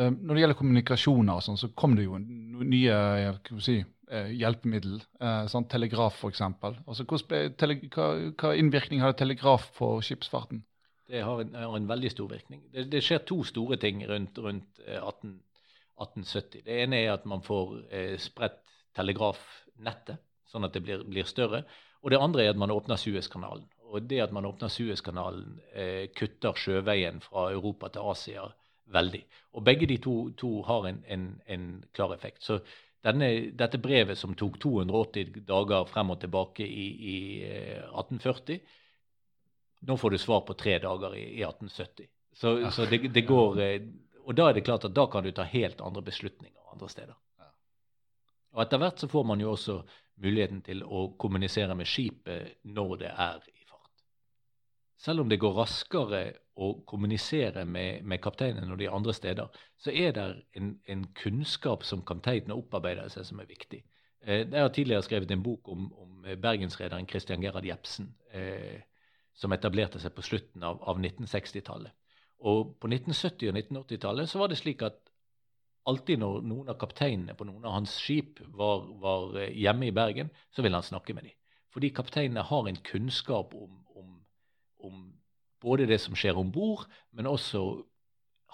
[0.00, 2.94] Eh, Når det gjelder kommunikasjoner, sånn, så kom det jo nye
[3.26, 3.74] eh, si,
[4.08, 4.96] eh, hjelpemiddel.
[5.20, 6.40] eh, Sånn, telegraf, f.eks.
[6.40, 8.08] Altså, hva,
[8.40, 10.64] hva innvirkning hadde telegraf på skipsfarten?
[11.10, 12.64] Det har en, har en veldig stor virkning.
[12.72, 15.36] Det, det skjer to store ting rundt, rundt eh, 18,
[16.00, 16.64] 1870.
[16.64, 18.62] Det ene er at man får eh, spredt
[18.96, 20.16] telegrafnettet,
[20.48, 21.64] sånn at det blir, blir større.
[22.02, 23.66] Og det andre er at man åpner Suezkanalen.
[23.90, 28.44] Og det at man åpner Suezkanalen, eh, kutter sjøveien fra Europa til Asia
[28.90, 29.22] veldig.
[29.52, 32.42] Og begge de to, to har en, en, en klar effekt.
[32.42, 32.60] Så
[33.04, 37.16] denne, dette brevet som tok 280 dager frem og tilbake i, i
[37.48, 38.60] eh, 1840,
[39.88, 42.08] nå får du svar på tre dager i, i 1870.
[42.32, 42.70] Så, Ja.
[42.70, 43.82] så det, det går eh,
[44.26, 47.16] Og da er det klart at da kan du ta helt andre beslutninger andre steder.
[47.40, 47.48] Ja.
[48.54, 49.80] Og etter hvert så får man jo også
[50.20, 54.04] muligheten til å kommunisere med skipet når det er i fart.
[55.00, 56.22] Selv om det går raskere
[56.60, 60.26] å kommunisere med, med kapteinen når de andre steder, så er det
[60.60, 63.80] en, en kunnskap som kapteinen har opparbeidet seg, som er viktig.
[64.20, 68.82] Eh, jeg har tidligere skrevet en bok om, om bergensrederen Christian Gerhard Jepsen, eh,
[69.34, 71.96] som etablerte seg på slutten av, av 1960-tallet.
[72.50, 75.09] Og på 1970- og 1980-tallet så var det slik at
[75.88, 79.94] alltid når noen av kapteinene på noen av hans skip var, var eh, hjemme i
[79.96, 81.36] Bergen, så ville han snakke med dem.
[81.70, 84.16] Fordi kapteinene har en kunnskap om, om,
[84.86, 85.04] om
[85.62, 87.62] både det som skjer om bord, men også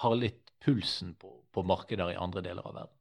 [0.02, 2.92] har litt pulsen på, på markeder i andre deler av verden.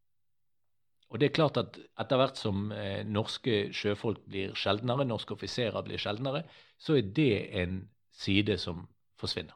[1.14, 5.86] Og det er klart at etter hvert som eh, norske sjøfolk blir sjeldnere, norske offiserer
[5.86, 6.46] blir sjeldnere,
[6.82, 7.84] så er det en
[8.16, 8.88] side som
[9.22, 9.56] forsvinner.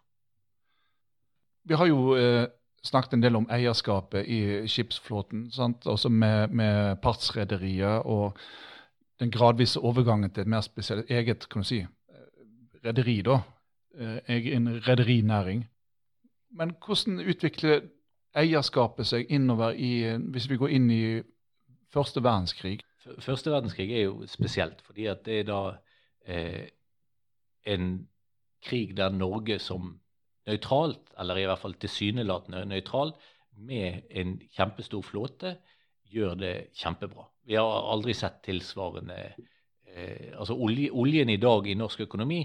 [1.67, 2.45] Vi har jo eh,
[2.84, 5.88] snakket en del om eierskapet i skipsflåten, sant?
[5.88, 8.38] også med, med partsrederier og
[9.20, 11.86] den gradvise overgangen til et mer spesielt eget kan du si,
[12.86, 13.42] rederi, da.
[14.00, 15.65] Eh, En rederinæring.
[16.52, 17.82] Men hvordan utvikler
[18.36, 21.22] eierskapet seg innover i Hvis vi går inn i
[21.94, 22.80] første verdenskrig?
[23.20, 25.62] Første verdenskrig er jo spesielt, fordi at det er da
[26.26, 26.70] eh,
[27.65, 28.08] en
[28.65, 30.00] krig der Norge som
[30.50, 33.14] nøytralt, eller i hvert fall tilsynelatende nøytral,
[33.60, 35.58] med en kjempestor flåte,
[36.10, 37.26] gjør det kjempebra.
[37.46, 42.44] Vi har aldri sett tilsvarende eh, Altså olje, oljen i dag i norsk økonomi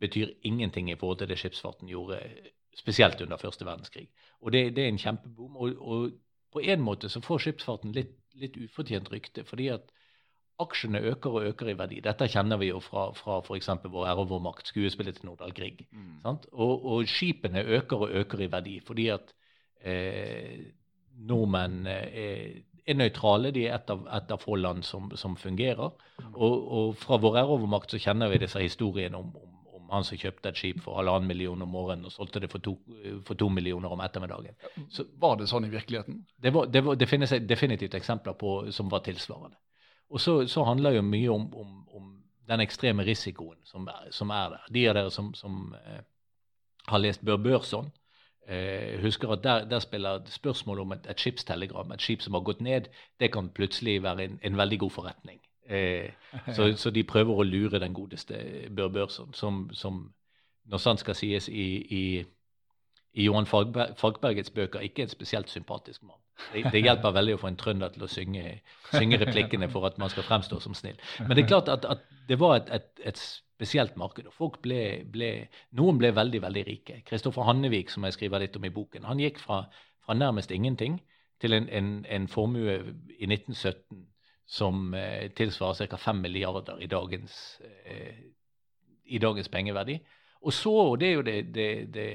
[0.00, 2.18] betyr ingenting i forhold til det skipsfarten gjorde,
[2.76, 4.08] spesielt under første verdenskrig.
[4.40, 5.56] Og det, det er en kjempeboom.
[5.56, 6.10] Og, og,
[6.50, 9.92] på en måte så får skipsfarten litt, litt ufortjent rykte, fordi at
[10.64, 12.00] aksjene øker og øker i verdi.
[12.04, 13.70] Dette kjenner vi jo fra, fra f.eks.
[13.84, 15.84] vår ære og vår makt, skuespillet til Nordahl Grieg.
[15.92, 16.18] Mm.
[16.24, 19.32] Og, og, skipene øker og øker i verdi fordi at
[19.84, 20.58] eh,
[21.20, 23.52] nordmenn er er nøytrale.
[23.54, 25.94] De er et av, et av få land som, som fungerer.
[26.34, 30.20] Og, og, fra vår erovermakt så kjenner vi disse historiene om, om, om, han som
[30.20, 32.76] kjøpte et skip for halvannen million om morgenen og solgte det for to,
[33.26, 34.58] for to millioner om ettermiddagen.
[34.92, 36.22] Så, var det sånn i virkeligheten?
[36.36, 39.58] Det, var, det, var, det, finnes definitivt eksempler på som var tilsvarende.
[40.10, 44.30] Og så, så handler jo mye om, om, om den ekstreme risikoen som er, som
[44.30, 44.70] er, der.
[44.74, 46.00] De av dere som, som eh,
[46.90, 47.92] har lest Bør Børson,
[48.46, 52.40] eh, husker at der, der spiller spørsmålet om et, et, skipstelegram, et skip som har
[52.40, 55.40] gått ned, det kan plutselig være en, en veldig god forretning.
[55.68, 56.10] Eh,
[56.54, 58.42] så, så, de prøver å lure den godeste
[58.76, 60.08] Bør Børson, som, som
[60.64, 62.04] når sant skal sies, i, i,
[63.12, 66.18] i Johan Fagberg, Fagbergets bøker ikke en spesielt sympatisk mann.
[66.52, 68.56] Det, det, hjelper veldig å få en trønder til å synge,
[68.90, 70.98] synge, replikkene for at man skal fremstå som snill.
[71.20, 73.22] Men det er klart at, at det var et, et, et
[73.60, 74.26] spesielt marked.
[74.26, 75.30] og folk ble, ble,
[75.76, 77.00] Noen ble veldig veldig rike.
[77.06, 79.64] Kristoffer Hannevik, som jeg skriver litt om i boken, han gikk fra,
[80.04, 81.00] fra nærmest ingenting
[81.40, 82.76] til en, en, en, formue
[83.18, 84.06] i 1917
[84.50, 85.96] som eh, tilsvarer ca.
[85.96, 88.24] 5 milliarder i dagens, eh,
[89.04, 89.98] i dagens, pengeverdi.
[90.42, 92.08] Og så, og det er jo det, det, det,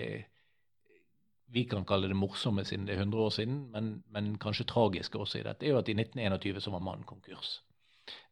[1.53, 5.19] vi kan kalle det morsomme siden det er 100 år siden, men, men kanskje tragiske
[5.19, 7.59] også i dette, er jo at i 1921 så var mannen konkurs.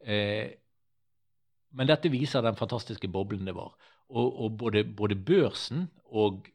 [0.02, 0.50] Eh,
[1.74, 3.74] men dette viser den fantastiske boblen det var.
[4.10, 6.48] Og, og både, både, børsen og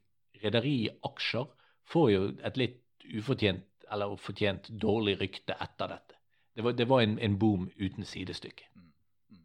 [0.43, 1.47] rederiaksjer
[1.89, 6.15] får jo et litt ufortjent eller fortjent dårlig rykte etter dette.
[6.55, 8.67] Det var, det var en, en, boom uten sidestykke.
[8.75, 8.91] Mm,
[9.31, 9.43] mm.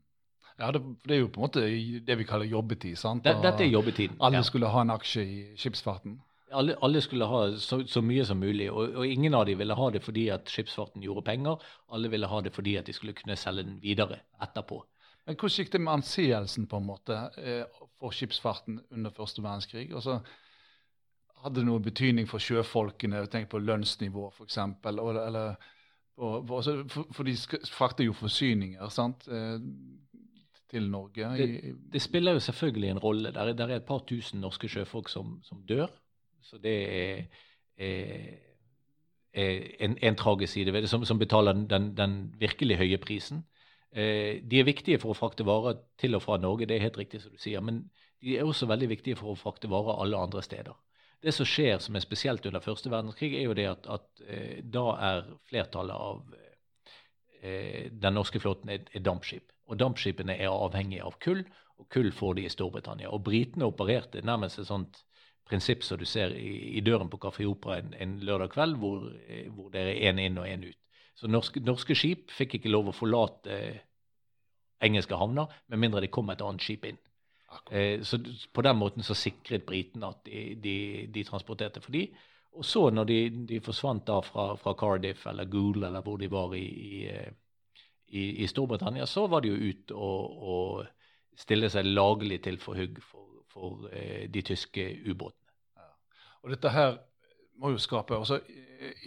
[0.58, 1.64] Ja, det, det, er jo på en måte
[2.06, 2.98] det vi kaller jobbetid.
[3.00, 3.24] sant?
[3.24, 4.18] Dette er jobbetiden.
[4.20, 4.46] Alle ja.
[4.46, 6.18] skulle ha en aksje i skipsfarten?
[6.54, 9.76] Alle, alle skulle ha så, så, mye som mulig, og, og, ingen av dem ville
[9.78, 11.62] ha det fordi at skipsfarten gjorde penger.
[11.92, 14.80] Alle ville ha det fordi at de skulle kunne selge den videre etterpå.
[15.24, 19.86] Men Hvordan gikk det med anseelsen på en måte eh, for skipsfarten under første verdenskrig?
[19.94, 20.18] Altså,
[21.44, 23.24] hadde det noe betydning for sjøfolkene?
[23.32, 24.58] Tenk på lønnsnivå, f.eks.
[24.90, 25.54] Eller,
[26.16, 29.58] for, altså, for, for, de frakter jo forsyninger sant, eh,
[30.74, 31.32] til Norge.
[31.38, 33.32] Det, det, spiller jo selvfølgelig en rolle.
[33.32, 35.88] Er, der er et par tusen norske sjøfolk som, som dør.
[36.44, 37.24] Så det er,
[37.76, 38.30] er,
[39.32, 43.44] er en, en tragisk side ved det, som, som betaler den, den virkelig høye prisen.
[43.94, 46.98] Eh, de er viktige for å frakte varer til og fra Norge, det er helt
[46.98, 47.62] riktig som du sier.
[47.62, 47.84] Men
[48.22, 50.74] de er også veldig viktige for å frakte varer alle andre steder.
[51.24, 54.58] Det som skjer som er spesielt under første verdenskrig, er jo det at, at eh,
[54.60, 56.34] da er flertallet av
[57.40, 59.54] eh, den norske flåten er, er dampskip.
[59.70, 61.40] Og dampskipene er avhengige av kull,
[61.80, 63.08] og kull får de i Storbritannia.
[63.14, 65.00] Og britene opererte nærmest et sånt
[65.48, 69.08] prinsipp som du ser i, i døren på Kafé Opera en, en, lørdag kveld, hvor,
[69.28, 70.78] eh, hvor det er én inn og én ut.
[71.14, 73.58] Så norske, norske, skip fikk ikke lov å forlate
[74.84, 76.98] engelske havner med mindre det kom et annet skip inn.
[77.70, 78.18] Eh, så
[78.52, 80.76] på den måten så sikret britene at de, de,
[81.14, 82.08] de, transporterte for de.
[82.54, 83.18] Og så når de,
[83.50, 87.06] de forsvant da fra, fra, Cardiff eller Goole eller hvor de var i, i,
[88.14, 92.78] i, i Storbritannia, så var de jo ut og, og stille seg laglig til for
[92.78, 95.54] hugg for, for eh, de tyske ubåtene.
[95.78, 95.88] Ja.
[96.42, 96.98] Og dette her
[97.62, 98.40] må jo skape også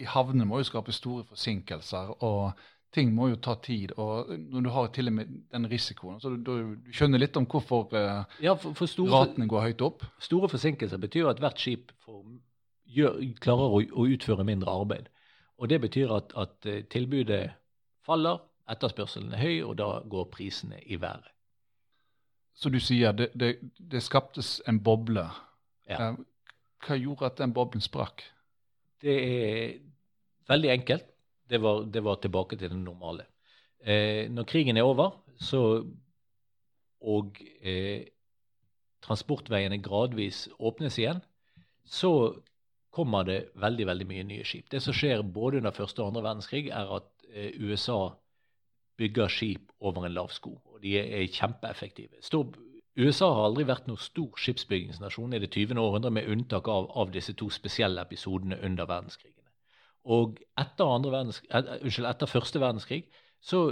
[0.00, 2.56] I havnene må jo skape store forsinkelser, og
[2.94, 3.92] ting må jo ta tid.
[4.00, 7.46] Og når du har til og med den risikoen så Du, du skjønner litt om
[7.46, 10.04] hvorfor uh, ja, for, for store, ratene går høyt opp?
[10.24, 12.24] Store forsinkelser betyr at hvert skip får,
[12.96, 15.08] gjør, klarer å, å, utføre mindre arbeid.
[15.58, 17.48] Og det betyr at, at eh, tilbudet
[18.06, 18.38] faller,
[18.70, 21.26] etterspørselen er høy, og da går prisene i været.
[22.58, 25.24] Så du sier det, det, det skaptes en boble.
[25.88, 26.10] Ja.
[26.10, 26.18] Eh,
[26.86, 28.24] hva gjorde at den boblen sprakk?
[29.02, 29.78] Det er
[30.50, 31.06] veldig enkelt.
[31.48, 33.28] Det var, det var tilbake til det normale.
[33.80, 35.62] Eh, når krigen er over, så,
[37.00, 38.10] og eh,
[39.06, 41.22] transportveiene gradvis åpnes igjen,
[41.86, 42.12] så
[42.92, 44.66] kommer det veldig veldig mye nye skip.
[44.70, 48.10] Det som skjer både under første og andre verdenskrig, er at eh, USA
[48.98, 50.56] bygger skip over en lav sko.
[50.74, 52.20] Og de er, kjempeeffektive.
[52.20, 52.52] Stor,
[52.98, 55.78] USA har aldri vært noen stor skipsbyggingsnasjon i det 20.
[55.78, 59.38] århundre, med unntak av, av disse to spesielle episodene under verdenskrigene.
[60.08, 63.02] Og etter, verdenskrig, et, unnskyld, etter første verdenskrig
[63.44, 63.68] så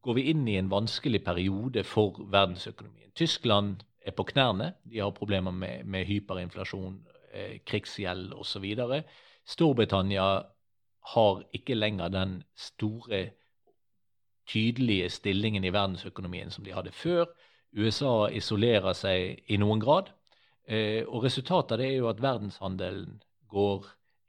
[0.00, 3.10] går vi inn i en vanskelig periode for verdensøkonomien.
[3.14, 4.72] Tyskland er på knærne.
[4.88, 7.00] De har problemer med, med hyperinflasjon
[7.34, 8.64] eh, krigsgjeld osv.
[9.44, 10.28] Storbritannia
[11.14, 13.30] har ikke lenger den store,
[14.50, 17.28] tydelige stillingen i verdensøkonomien som de hadde før.
[17.76, 20.10] USA isolerer seg i noen grad.
[20.66, 23.20] Eh, og resultatet av det er jo at verdenshandelen
[23.50, 23.86] går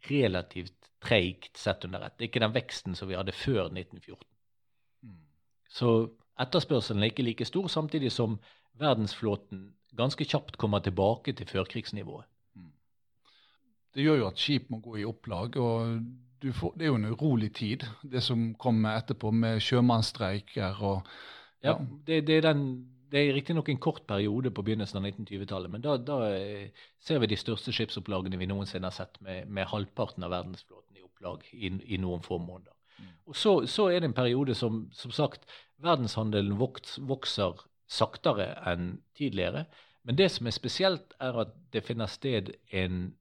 [0.10, 2.18] relativt treigt sett under ett.
[2.18, 4.26] Det er ikke den veksten som vi hadde før 1914.
[5.06, 5.22] Mm.
[5.70, 5.92] Så
[6.42, 8.40] etterspørselen er ikke like stor, samtidig som
[8.82, 12.30] verdensflåten ganske kjapt kommer tilbake til førkrigsnivået.
[12.56, 12.72] Mm.
[13.94, 15.58] Det gjør jo at skip må gå i opplag.
[15.58, 16.02] og
[16.50, 21.06] får, Det er jo en urolig tid, det som kommer etterpå med sjømannsstreiker og
[21.62, 21.78] Ja, ja
[22.08, 22.64] det, det, er den
[23.12, 27.20] det er riktignok en kort periode på begynnelsen av 1920-tallet, men da, da, eh, ser
[27.20, 31.44] vi de største skipsopplagene vi noensinne har sett, med, med halvparten av verdensflåten i opplag
[31.52, 32.74] i, i noen få måneder.
[32.98, 33.12] Mm.
[33.28, 35.44] Og så, så, er det en periode som som sagt,
[35.84, 37.60] verdenshandelen vokser, vokser
[37.92, 39.66] saktere enn tidligere.
[40.08, 43.12] Men det som er spesielt, er at det finner sted en,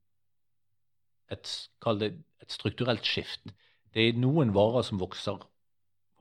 [1.31, 1.51] et,
[1.99, 3.53] det, et strukturelt skift.
[3.93, 5.41] Det er noen varer som vokser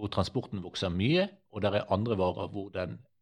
[0.01, 2.71] hvor transporten vokser mye, og det er andre varer hvor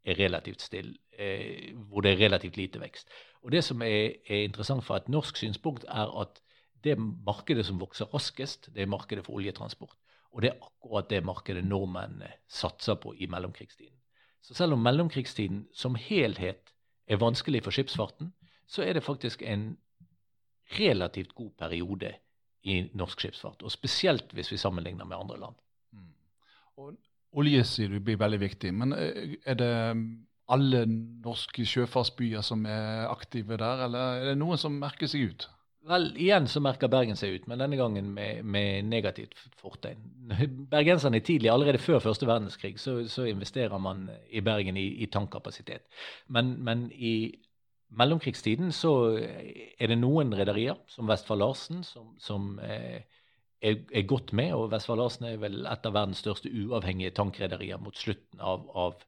[0.08, 3.08] er still, eh, hvor det er relativt lite vekst.
[3.42, 6.40] Og Det som er, er, interessant fra et norsk synspunkt, er at
[6.84, 9.96] det markedet som vokser raskest, det er markedet for oljetransport.
[10.32, 13.96] Og det er akkurat det markedet nordmennene satser på i mellomkrigstiden.
[14.42, 16.72] Så selv om mellomkrigstiden som helhet
[17.06, 18.32] er vanskelig for skipsfarten,
[18.68, 19.78] så er det faktisk en
[20.76, 22.12] relativt god periode
[22.68, 23.62] i norsk skipsfart.
[23.62, 25.60] Og spesielt hvis vi sammenligner med andre land.
[25.92, 26.08] Mm.
[26.76, 26.96] Og
[27.38, 29.72] Olje sier du blir veldig viktig, men eh, er det
[30.48, 35.48] alle norske sjøfartsbyer som er aktive der, eller er det noen som merker seg ut?
[35.88, 40.00] Vel, igjen så merker Bergen seg ut, men denne gangen med, med negativt fortegn.
[40.72, 45.86] Bergenserne tidlig, allerede før første verdenskrig, så, så investerer man i Bergen i, i tankkapasitet.
[46.26, 47.38] Men, men, i
[47.88, 53.00] mellomkrigstiden så er det noen rederier, som Vestfold Larsen, som, som eh,
[53.60, 54.52] er, er godt med.
[54.56, 59.06] Og Vestfold Larsen er vel et av verdens største uavhengige tankrederier mot slutten av, av,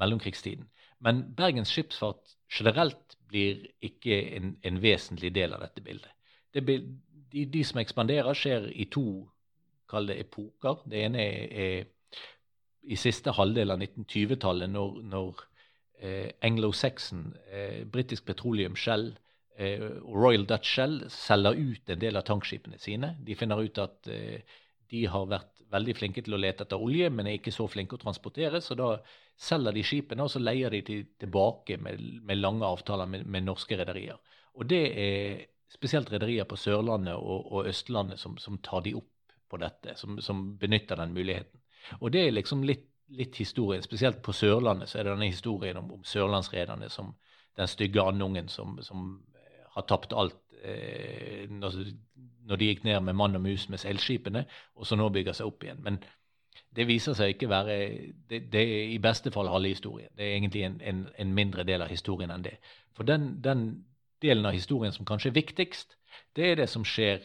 [0.00, 0.68] mellomkrigstiden.
[1.04, 6.12] Men Bergens skipsfart generelt blir ikke en, en vesentlig del av dette bildet.
[6.54, 9.04] Det, de, de, som ekspanderer, skjer i to
[9.90, 10.84] kall det epoker.
[10.86, 12.20] Det ene er, er
[12.90, 15.42] i siste halvdel av 1920-tallet, når, når
[16.00, 19.12] eh, Anglo-Saxon, eh, britisk petroleum Shell,
[19.60, 23.12] Eh, Royal Dutch Shell selger ut en del av tankskipene sine.
[23.20, 24.40] De finner ut at eh,
[24.88, 27.98] de har vært veldig flinke til å lete etter olje, men er ikke så flinke
[27.98, 28.62] å transportere.
[28.64, 28.94] Så da
[29.36, 33.76] selger de skipene, og så leier de tilbake med, med lange avtaler med, med norske
[33.76, 34.16] rederier.
[34.56, 39.36] Og det er spesielt rederier på Sørlandet og, og Østlandet som, som, tar de opp
[39.52, 41.60] på dette, som, som, benytter den muligheten.
[42.00, 43.82] Og det er liksom litt, litt historien.
[43.82, 47.14] Spesielt på Sørlandet så er det denne historien om, om sørlandsrederne som
[47.58, 49.18] den stygge andungen som, som
[49.74, 51.82] har tapt alt eh, når,
[52.56, 54.44] de gikk ned med mann og mus med seilskipene,
[54.74, 55.82] og så nå bygger seg opp igjen.
[55.84, 56.00] Men
[56.74, 57.76] det viser seg ikke være
[58.30, 60.10] det, det er i beste fall halve historien.
[60.16, 62.56] Det er egentlig en, en, en, mindre del av historien enn det.
[62.96, 63.68] For den, den,
[64.20, 65.94] delen av historien som kanskje er viktigst,
[66.36, 67.22] det er det som skjer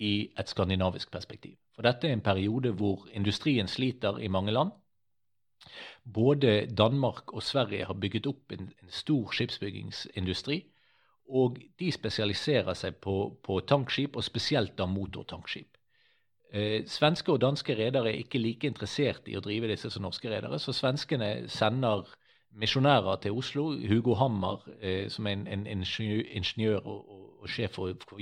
[0.00, 1.58] i et skandinavisk perspektiv.
[1.76, 4.72] For dette er en periode hvor industrien sliter i mange land.
[6.04, 10.62] Både Danmark og Sverige har bygget opp en, en stor skipsbyggingsindustri
[11.30, 15.76] og de spesialiserer seg på, på tankskip, og spesielt da motortankskip.
[16.50, 20.30] Eh, svenske og danske redere er ikke like interessert i å drive disse som norske
[20.30, 22.08] redere, så svenskene sender
[22.58, 23.68] misjonærer til Oslo.
[23.78, 28.18] Hugo Hammer, eh, som er en, en ingeniør og, og, og, sjef for, for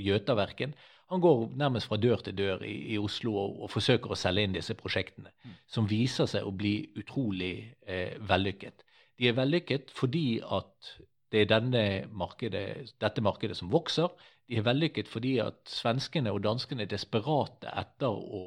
[1.09, 4.45] han går nærmest fra dør til dør i, i Oslo og, og, forsøker å selge
[4.45, 5.55] inn disse prosjektene, mm.
[5.67, 7.53] som viser seg å bli utrolig
[7.87, 8.85] eh, vellykket.
[9.19, 10.91] De er vellykket fordi at
[11.33, 14.09] det er markedet, dette markedet som vokser.
[14.49, 18.43] De er vellykket fordi at svenskene og danskene er desperate etter å,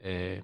[0.00, 0.38] eh,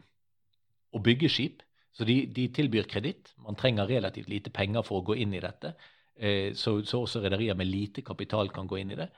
[0.92, 1.62] å bygge skip.
[1.92, 3.34] Så de, de tilbyr kreditt.
[3.44, 5.74] Man trenger relativt lite penger for å gå inn i dette.
[6.16, 9.08] Eh, så, så, også rederier med lite kapital kan gå inn i det.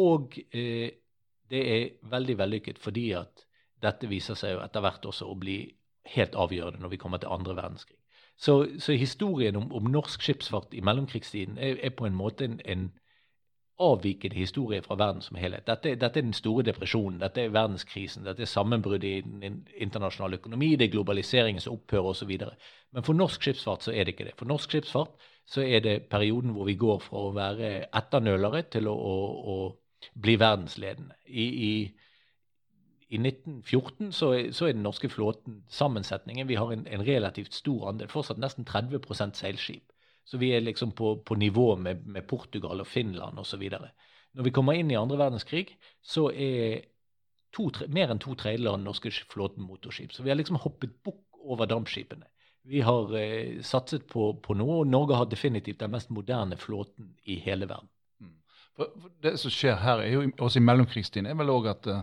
[0.00, 1.03] Og eh,
[1.52, 3.44] det er veldig vellykket fordi at
[3.84, 5.58] dette viser seg jo etter hvert også å bli
[6.14, 7.98] helt avgjørende når vi kommer til andre verdenskrig.
[8.36, 12.60] Så, så historien om, om, norsk skipsfart i mellomkrigstiden er, er på en måte en,
[12.64, 12.92] en,
[13.82, 15.64] avvikende historie fra verden som helhet.
[15.66, 20.38] Dette, dette, er den store depresjonen, dette er verdenskrisen, dette er sammenbruddet i den internasjonale
[20.38, 22.30] økonomi, det er globaliseringens opphør osv.
[22.94, 24.36] Men for norsk skipsfart så er det ikke det.
[24.38, 28.86] For norsk skipsfart så er det perioden hvor vi går fra å være etternølere til
[28.86, 29.58] å, å, å
[30.14, 31.16] bli verdensledende.
[31.26, 31.74] I, i
[33.14, 37.88] i 1914 så så er, den norske flåten sammensetningen Vi har en, en relativt stor
[37.88, 39.92] andel, fortsatt nesten 30% seilskip.
[40.24, 43.62] Så vi er liksom på, på nivå med, med Portugal og Finland osv.
[44.32, 46.88] Når vi kommer inn i andre verdenskrig, så er
[47.54, 50.12] to, tre, mer enn to tredjedeler av den norske flåten motorskip.
[50.12, 52.26] Så vi har liksom hoppet bukk over dampskipene.
[52.64, 57.12] Vi har eh, satset på, på, noe, og Norge har definitivt den mest moderne flåten
[57.28, 57.92] i hele verden.
[58.74, 62.00] For det som skjer her, er jo også i mellomkrigstiden, er vel òg at uh,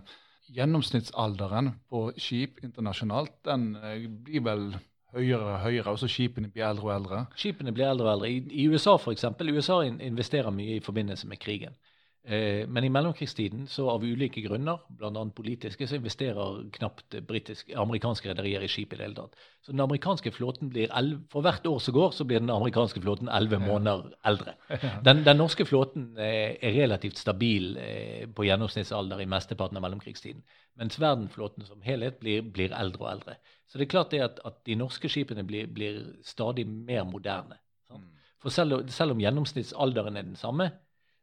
[0.56, 4.66] gjennomsnittsalderen på skip internasjonalt den uh, blir vel
[5.12, 7.24] høyere og høyere, og så skipene blir eldre og eldre?
[7.36, 8.32] Skipene blir eldre og eldre.
[8.32, 9.28] I, i USA f.eks.
[9.52, 11.76] USA investerer mye i forbindelse med krigen.
[12.24, 15.24] Eh, men i mellomkrigstiden, så av ulike grunner, bl.a.
[15.34, 19.40] politiske, så investerer knapt amerikanske rederier i skip i det hele tatt.
[19.66, 23.02] Så den amerikanske flåten blir 11, For hvert år som går, så blir den amerikanske
[23.02, 24.54] flåten elleve måneder eldre.
[25.06, 30.46] Den, den norske flåten er, er relativt stabil eh, på gjennomsnittsalder i mesteparten av mellomkrigstiden.
[30.78, 33.38] Mens verdenflåten som helhet blir, blir, eldre og eldre.
[33.66, 37.58] Så det er klart det at, at de norske skipene blir, blir stadig mer moderne.
[37.90, 38.06] Sant?
[38.06, 38.30] Mm.
[38.42, 40.72] For selv, selv om gjennomsnittsalderen er den samme,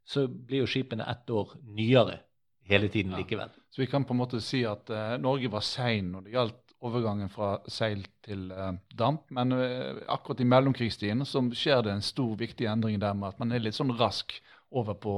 [0.08, 2.22] så blir jo skipene ett år nyere
[2.68, 3.50] hele tiden likevel.
[3.52, 3.64] Ja.
[3.70, 6.74] Så vi kan på en måte si at uh, Norge var sein når det gjaldt
[6.88, 9.26] overgangen fra seil til uh, damp.
[9.34, 13.42] Men uh, akkurat i mellomkrigstiden så skjer det en stor, viktig endring der med at
[13.42, 14.36] man er litt sånn rask
[14.68, 15.12] over på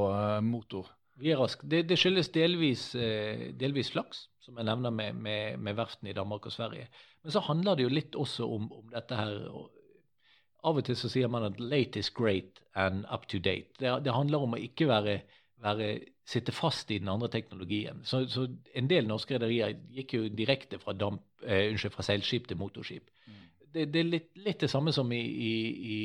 [0.47, 0.91] motor.
[1.21, 1.63] Vi er rask.
[1.67, 2.85] Det, det skyldes delvis,
[3.59, 6.87] delvis, flaks, som jeg nevner med, med, med verftene i Danmark og Sverige.
[7.21, 9.35] Men så handler det jo litt også om, om dette her
[10.65, 13.77] av og til så sier man at 'late is great and up to date'.
[13.79, 15.21] Det, det handler om å ikke være,
[15.63, 18.05] være, sitte fast i den andre teknologien.
[18.05, 22.49] Så, så en del norske rederier gikk jo direkte fra, damp, eh, unnskyld, fra seilskip
[22.49, 23.11] til motorskip.
[23.27, 23.41] Mm.
[23.73, 25.99] Det, det, er litt, litt, det samme som i, i,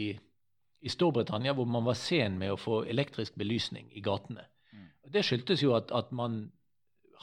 [0.82, 4.48] i, Storbritannia, hvor man var sen med å få elektrisk belysning i gatene.
[4.72, 4.88] Mm.
[5.14, 6.46] Det skyldtes jo at, at, man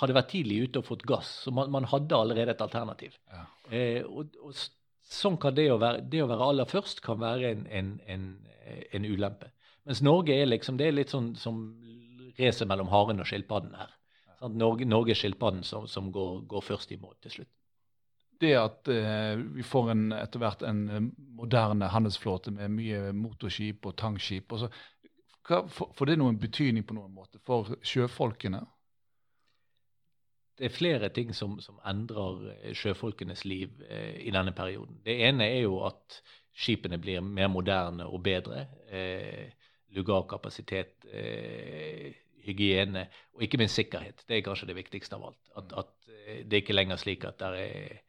[0.00, 3.18] hadde vært tidlig ute og fått gass, så man, man hadde allerede et alternativ.
[3.30, 3.44] Ja.
[3.70, 4.54] Eh, og, og
[5.12, 8.28] sånn kan det å, være, det å være aller først kan være en, en, en,
[8.92, 9.50] en, ulempe.
[9.88, 11.64] Mens Norge er liksom, det er litt sånn som
[12.38, 13.90] racet mellom haren og skilpadden her.
[14.38, 17.52] Sånn, Norge, Norge er skilpadden som, som går, går, først i mål til slutt.
[18.42, 21.04] Det at eh, vi får etter hvert en eh,
[21.38, 24.70] moderne handelsflåte med mye motorskip og tangskip, og så,
[25.46, 28.64] hva, får, for det noen betydning på noen måte for sjøfolkene?
[30.62, 35.00] Det er flere ting som, som endrer eh, sjøfolkenes liv eh, i denne perioden.
[35.02, 36.20] Det ene er jo at
[36.54, 38.68] skipene blir mer moderne og bedre.
[38.86, 39.50] Eh,
[39.96, 42.14] lugarkapasitet, eh,
[42.46, 44.22] hygiene og ikke minst sikkerhet.
[44.28, 45.42] Det er kanskje det viktigste av alt.
[45.58, 48.00] At, at eh, det er ikke lenger slik at det er,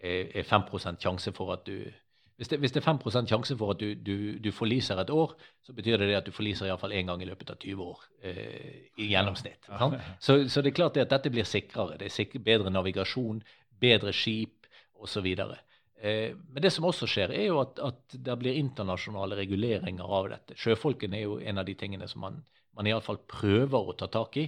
[0.00, 1.92] er, er 5 sjanse for at du
[2.38, 5.32] hvis det, hvis det, er 5 sjanse for at du, du, du, forliser et år,
[5.66, 8.04] så betyr det, det at du forliser iallfall én gang i løpet av 20 år
[8.22, 9.66] eh, i gjennomsnitt.
[9.66, 9.88] Ja.
[10.22, 11.96] Så, så, det er klart det at dette blir sikrere.
[11.98, 13.40] Det er sikre, bedre navigasjon,
[13.82, 14.68] bedre skip
[15.02, 15.26] osv.
[15.26, 20.28] Eh, men det som også skjer, er jo at, at det blir internasjonale reguleringer av
[20.30, 20.54] dette.
[20.62, 22.38] Sjøfolken er jo en av de tingene som man,
[22.78, 24.46] man iallfall prøver å ta tak i.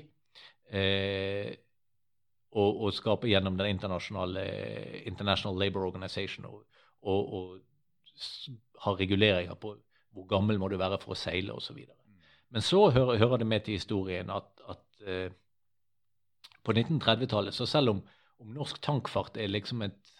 [0.71, 1.51] Eh,
[2.55, 4.47] og, og skape gjennom den internasjonale
[5.11, 6.63] International Labour Organization og,
[7.03, 7.59] og, og
[8.85, 9.75] har reguleringer på
[10.11, 11.79] hvor gammel må du være for å seile osv.
[12.51, 15.31] Men så hører, hører, det med til historien at, at uh,
[16.67, 18.01] på 1930-tallet, så selv om,
[18.43, 20.17] om, norsk tankfart er liksom et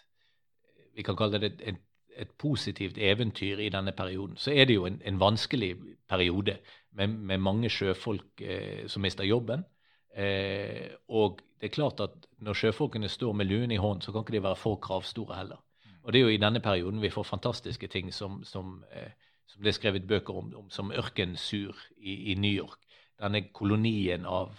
[0.95, 1.83] vi kan kalle det et, et,
[2.19, 5.75] et, positivt eventyr i denne perioden, så er det jo en, en vanskelig
[6.09, 6.57] periode
[6.91, 9.63] med, med mange sjøfolk uh, som mister jobben.
[10.11, 14.25] Uh, og det er klart at når sjøfolkene står med luen i hånd, så kan
[14.25, 15.63] ikke de være for kravstore heller.
[16.03, 19.11] Og det er jo i denne perioden vi får fantastiske ting som, som, eh,
[19.47, 22.79] som er skrevet bøker om, om som Ørkensur i, i, New York.
[23.21, 24.55] Denne kolonien av,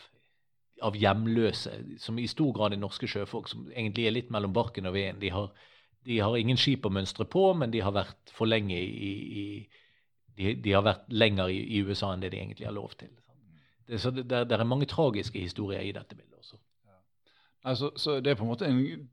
[0.82, 4.86] av, hjemløse, som i stor grad er norske sjøfolk, som egentlig er litt mellom barken
[4.86, 5.20] og veden.
[5.20, 5.50] De har,
[6.06, 9.12] de har ingen skip å mønstre på, men de har vært for lenge i,
[9.42, 9.46] i
[10.36, 13.10] de, de, har vært lenger i, i, USA enn det de egentlig har lov til.
[13.88, 16.56] Det, så det, det, er mange tragiske historier i dette bildet også.
[16.86, 17.00] Ja.
[17.72, 19.10] Altså, så det er på en måte en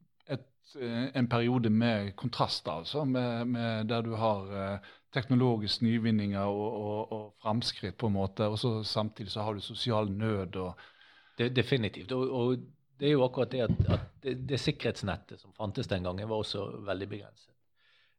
[0.75, 3.03] en periode med kontraster, altså.
[3.05, 8.47] Med, med der du har eh, teknologiske nyvinninger og, og, og, framskritt, på en måte.
[8.47, 10.55] Og så samtidig så har du sosial nød.
[10.55, 10.73] og
[11.37, 12.11] det, Definitivt.
[12.11, 12.57] Og, og,
[12.99, 16.35] det er jo akkurat det at, at det, det, sikkerhetsnettet som fantes den gangen, var
[16.35, 17.53] også veldig begrenset.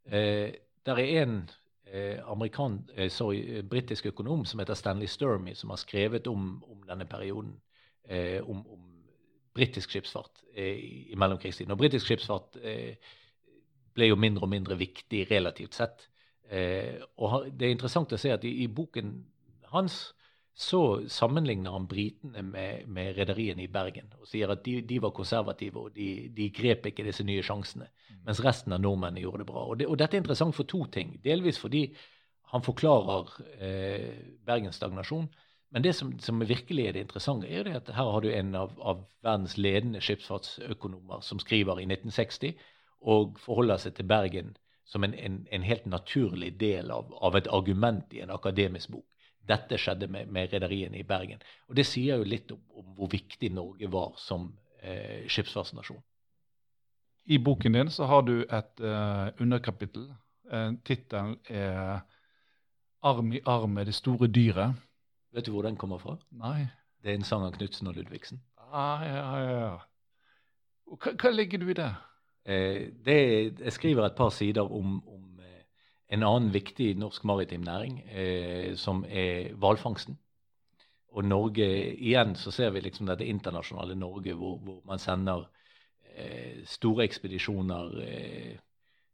[0.07, 0.55] Eh,
[0.86, 1.51] der er en
[1.84, 2.18] eh,
[2.96, 7.61] eh, sorry, britisk økonom som heter Stanley Sturmy, som har skrevet om, om denne perioden.
[8.09, 8.89] Eh, om, om
[9.55, 10.78] britisk skipsfart eh,
[11.12, 11.72] i mellomkrigstiden.
[11.74, 12.94] Og britisk skipsfart eh,
[13.96, 16.07] ble jo mindre og mindre viktig relativt sett.
[16.51, 19.12] Eh, og det er interessant å se at i, boken
[19.74, 20.01] hans
[20.61, 25.14] så sammenligner han britene med, med rederiene i Bergen og sier at de, de var
[25.16, 28.18] konservative og de, de, grep ikke disse nye sjansene, mm.
[28.26, 29.62] mens resten av nordmennene gjorde det bra.
[29.62, 31.14] Og, det, og dette er interessant for to ting.
[31.24, 31.86] Delvis fordi
[32.51, 33.30] han forklarer
[33.62, 34.11] eh,
[34.46, 35.30] Bergens stagnasjon,
[35.70, 38.54] Men det som, som virkelig er det interessante, er det at her har du en
[38.58, 42.56] av, av verdens ledende skipsfartsøkonomer som skriver i 1960
[43.00, 44.56] og forholder seg til Bergen
[44.90, 49.06] som en, en, en helt naturlig del av, av, et argument i en akademisk bok.
[49.46, 51.38] Dette skjedde med, med rederiene i Bergen.
[51.70, 54.50] Og det sier jo litt om, om hvor viktig Norge var som
[54.82, 56.02] eh, skipsfartsnasjon.
[57.30, 60.08] I boken din så har du et uh, underkapittel.
[60.50, 62.00] Uh, Tittelen er
[63.02, 64.74] 'Arm i arm med det store dyret'.
[65.33, 66.16] Vet du hvor den kommer fra?
[66.31, 66.68] Nei.
[67.03, 68.43] Det er en sang av Knutsen og Ludvigsen.
[68.70, 69.76] Ah, ja, ja, ja.
[70.91, 71.91] Hva, hva ligger du i det?
[72.45, 73.20] Eh, det?
[73.61, 75.62] Jeg skriver et par sider om, om eh,
[76.12, 80.18] en annen viktig norsk maritim næring, eh, som er hvalfangsten.
[81.11, 81.66] Og Norge,
[81.99, 85.47] igjen så ser vi liksom dette internasjonale Norge hvor, hvor man sender
[86.14, 88.59] eh, store ekspedisjoner eh,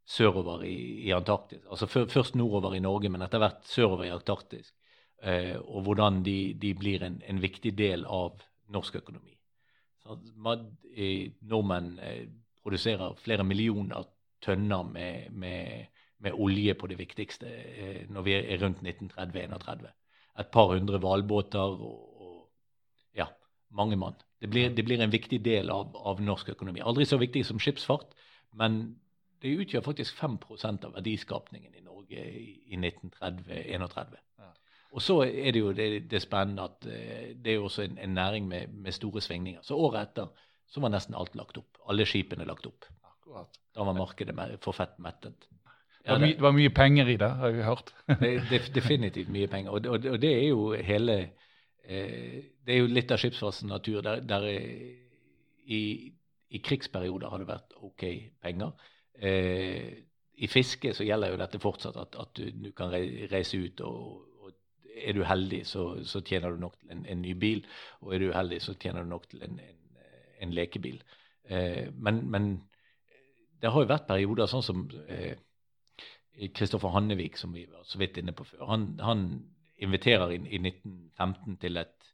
[0.07, 1.65] sørover i, i Antarktis.
[1.71, 4.75] Altså først nordover i Norge, men etter hvert sørover i Antarktis.
[5.23, 8.43] Eh, og hvordan de, de blir en, en, viktig del av
[8.73, 9.33] norsk økonomi.
[10.37, 12.27] Man, eh, nordmenn eh,
[12.63, 14.05] produserer flere millioner
[14.45, 15.87] tønner med, med,
[16.19, 17.49] med olje på det viktigste
[18.13, 19.89] når vi er rundt 1930-1931.
[20.39, 22.37] Et par hundre hvalbåter og, og,
[23.17, 23.27] ja,
[23.71, 24.21] mange mann.
[24.41, 26.85] Det blir, det blir, en viktig del av, av norsk økonomi.
[26.85, 28.13] Aldri så viktig som skipsfart,
[28.53, 28.99] men
[29.41, 34.21] det utgjør faktisk 5% av verdiskapningen i Norge i, i 1930-31.
[34.21, 34.26] Ja.
[34.93, 37.99] Og så er det jo det, det spennende at uh, det er jo også en,
[37.99, 39.61] en næring med, med, store svingninger.
[39.63, 40.31] Så året etter
[40.67, 41.79] så var nesten alt lagt opp.
[41.91, 42.89] Alle skipene lagt opp.
[43.07, 43.61] Akkurat.
[43.75, 44.35] Da var markedet
[44.65, 45.47] for fett mettet.
[46.07, 47.95] Ja, det, var det, var mye penger i det, har vi hørt.
[48.21, 49.71] det, det, definitivt mye penger.
[49.71, 51.17] Og, og, og det er jo hele
[51.85, 54.01] eh, Det er jo litt av skipsfartens natur.
[54.07, 54.47] Der, der
[55.67, 55.81] i,
[56.49, 58.05] i krigsperioder har det vært OK
[58.43, 58.87] penger.
[59.19, 59.91] Eh,
[60.37, 63.81] I fiske så gjelder jo dette fortsatt, at, at du, du, kan reise ut.
[63.81, 64.26] og
[64.97, 67.67] Er du heldig, så, så, tjener du nok til en, en, ny bil.
[68.01, 70.01] Og er du uheldig, så tjener du nok til en, en,
[70.43, 71.03] en lekebil.
[71.49, 72.49] Eh, men, men,
[73.61, 78.19] det har jo vært perioder sånn som Kristoffer eh, Hannevik, som vi var så vidt
[78.21, 78.67] inne på før.
[78.69, 79.27] Han, han
[79.83, 82.13] inviterer i, i 1915 til et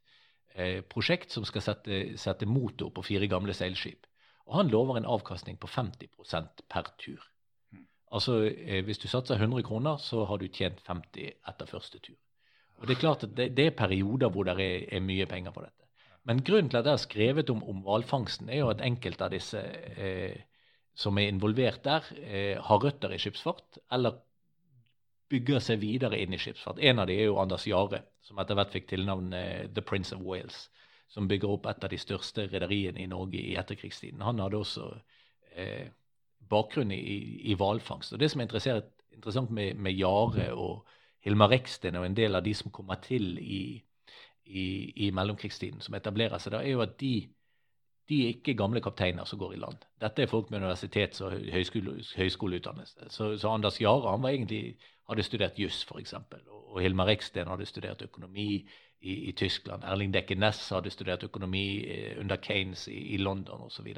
[0.55, 4.07] eh, prosjekt som skal sette, sette motor på fire gamle seilskip.
[4.47, 7.23] Og han lover en avkastning på 50% per tur.
[7.71, 7.85] Mm.
[8.11, 12.19] Altså eh, hvis du satser 100 kroner, så har du tjent 50 etter første tur.
[12.79, 15.55] Og Det er klart at det, det er perioder hvor det er, er, mye penger
[15.55, 15.87] på dette.
[16.23, 19.31] Men grunnen til at jeg har skrevet om, om hvalfangsten, er jo at enkelte av
[19.33, 20.37] disse eh,
[20.95, 24.19] som er involvert der, eh, har røtter i skipsfart, eller
[25.29, 26.79] bygger seg videre inn i skipsfart.
[26.79, 30.15] En av dem er jo Anders Jahre, som etter hvert fikk tilnavnet eh, The Prince
[30.15, 30.67] of Wales
[31.13, 34.23] som bygger opp et av de største rederiene i Norge i etterkrigstiden.
[34.25, 34.87] Han hadde også
[35.53, 35.91] eh,
[36.49, 38.15] bakgrunn i hvalfangst.
[38.15, 40.87] Og Det som er interessant med, med Jare og
[41.23, 43.63] Hilmar Reksten og en del av de som kommer til i,
[44.45, 44.65] i,
[45.07, 47.13] i mellomkrigstiden, som etablerer seg da, er jo at de,
[48.11, 49.85] de er ikke gamle kapteiner som går i land.
[50.03, 53.09] Dette er folk med universitets- og høyskole, høyskoleutdannelse.
[53.09, 54.75] Så, så, Anders Jahre han var egentlig,
[55.09, 56.13] hadde studert juss, f.eks.
[56.13, 58.49] Og, og Hilmar Reksten hadde studert økonomi
[59.03, 59.83] i, i Tyskland.
[59.83, 63.93] Erling Dekke Næss hadde studert økonomi eh, under Kanes i, i London osv.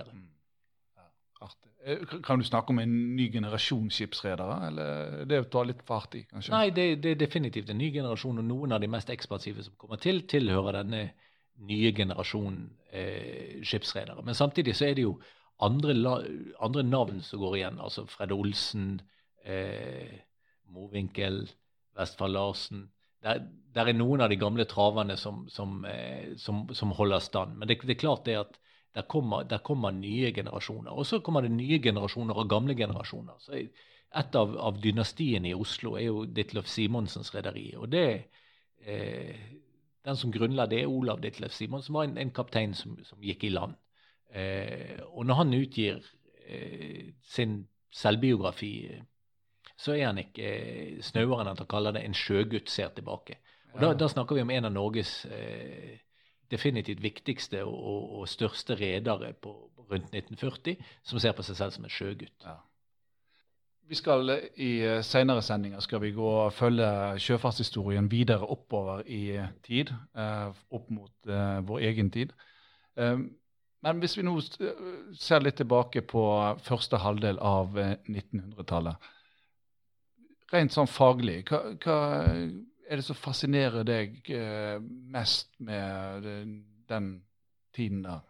[1.41, 1.49] Ja,
[1.85, 6.23] eh, kan du snakke om en ny generasjon skipsredere, eller det tar litt fart i,
[6.29, 6.53] kanskje?
[6.55, 9.77] Nei, det, det, er definitivt en ny generasjon, og noen av de mest ekspansive som
[9.81, 11.03] kommer til, tilhører denne
[11.65, 14.23] nye generasjonen eh, skipsredere.
[14.25, 15.17] Men samtidig så er det jo
[15.63, 15.95] andre,
[16.63, 17.77] andre navn som går igjen.
[17.79, 18.97] Altså Fred Olsen,
[19.45, 20.19] eh,
[20.75, 21.45] Mowinckel,
[21.95, 22.89] Vestfold Larsen
[23.25, 23.41] der,
[23.73, 27.57] der, er noen av de gamle traverne som, som, eh, som, som holder stand.
[27.57, 28.59] Men det, det, er klart det at
[28.95, 30.91] der kommer, der kommer nye generasjoner.
[30.91, 33.35] Og så kommer det nye generasjoner og gamle generasjoner.
[33.39, 37.73] Så et av, av dynastiene i Oslo er jo Ditlev Simonsens rederi.
[37.75, 38.07] Og det,
[38.85, 39.35] eh,
[40.05, 43.43] den som grunnla det, er Olav Ditlev Simonsen, var en, en kaptein som, som, gikk
[43.43, 43.75] i land.
[44.31, 45.99] Eh, og når han utgir
[46.47, 49.01] eh, sin selvbiografi
[49.75, 53.39] så er han ikke eh, snauere enn at han kaller det en sjøgutt ser tilbake.
[53.75, 55.97] Og da, da, snakker vi om en av Norges eh,
[56.51, 59.53] definitivt viktigste og, og største redere på,
[59.91, 62.45] rundt 1940, som ser på seg selv som en sjøgutt.
[62.45, 62.59] Ja.
[63.87, 66.87] Vi skal eh, I eh, senere sendinger skal vi gå og følge
[67.21, 71.33] sjøfartshistorien videre oppover i tid, eh, opp mot
[71.69, 72.33] vår egen tid.
[72.95, 76.21] Men hvis vi nå ser litt tilbake på
[76.63, 79.09] første halvdel av 1900-tallet,
[80.53, 81.97] rent sånn faglig, hva, hva,
[82.89, 84.79] er det som fascinerer deg eh,
[85.13, 86.25] mest med
[86.89, 87.11] den
[87.75, 88.23] tiden der?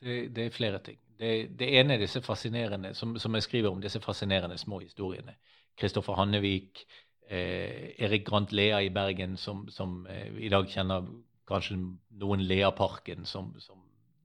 [0.00, 0.98] Det, det er flere ting.
[1.18, 5.36] Det, det, ene er disse fascinerende, som, som, jeg skriver om, disse fascinerende små historiene.
[5.78, 6.84] Kristoffer Hannevik,
[7.28, 11.06] eh, Erik Grant Lea i Bergen, som, som eh, i dag kjenner
[11.48, 11.78] kanskje
[12.20, 13.80] noen Leaparken, som, som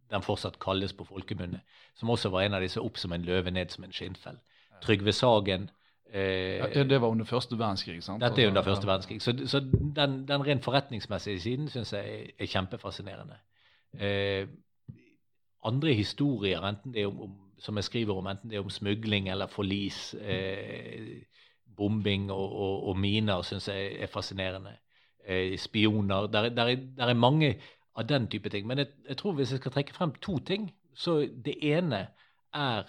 [0.09, 1.61] den fortsatt kalles på folkemunne,
[1.95, 4.39] som også var en av disse opp som en løve, ned som en skinnfell.
[4.81, 5.69] Trygve Sagen.
[6.13, 8.03] Eh, det var under første verdenskrig?
[8.03, 8.23] sant?
[8.23, 9.21] Dette er under første verdenskrig.
[9.21, 13.37] Så, så den, den, rent forretningsmessige siden syns jeg er, er kjempefascinerende.
[13.99, 14.47] Eh,
[15.65, 18.69] andre historier, enten det er om, om, som jeg skriver om, enten det er om
[18.69, 21.21] smugling eller forlis, eh,
[21.77, 24.77] bombing og, og, og miner, syns jeg er fascinerende.
[25.25, 26.27] Eh, spioner.
[26.27, 27.59] Der, der, der, er mange
[27.95, 28.67] av den type ting.
[28.67, 32.07] Men jeg, jeg, tror hvis jeg skal trekke frem to ting, så det ene
[32.53, 32.83] er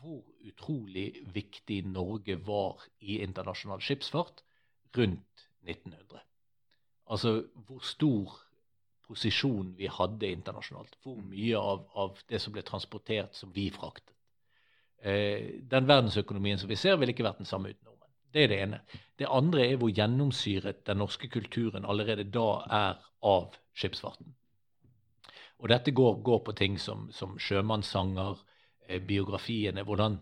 [0.00, 4.42] hvor utrolig viktig Norge var i internasjonal skipsfart
[4.96, 6.20] rundt 1900.
[7.06, 8.36] Altså hvor stor
[9.06, 10.96] posisjon vi hadde internasjonalt.
[11.02, 11.26] Hvor mm.
[11.30, 14.14] mye av, av det som ble transportert, som vi fraktet.
[15.02, 18.14] Eh, den verdensøkonomien som vi ser, ville ikke vært den samme uten nordmenn.
[18.32, 18.80] Det er det ene.
[19.18, 22.48] Det andre er hvor gjennomsyret den norske kulturen allerede da
[22.80, 24.34] er av skipsfarten.
[25.62, 28.42] Og dette går, går på ting som, som sjømannssanger,
[28.88, 30.18] eh, biografiene, hvordan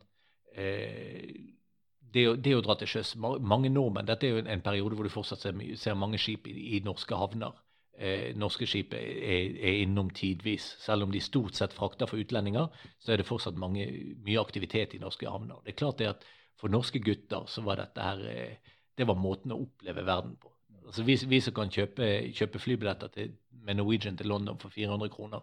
[0.55, 5.09] det, å, det, å, dra til sjøs Mange nordmenn Dette er jo en periode hvor
[5.09, 7.57] du fortsatt ser, ser mange skip i, i norske havner
[7.99, 10.75] eh, norske skip er, er, innom tidvis.
[10.83, 13.87] Selv om de stort sett frakter for utlendinger, så er det fortsatt mange,
[14.25, 15.61] mye aktivitet i norske havner.
[15.65, 19.19] Det er klart det at For norske gutter så var dette her eh, det var
[19.19, 20.53] måten å oppleve verden på.
[20.87, 23.33] Altså vi, vi som kan kjøpe, kjøpe flybilletter til,
[23.67, 25.43] med Norwegian til London for 400 kroner,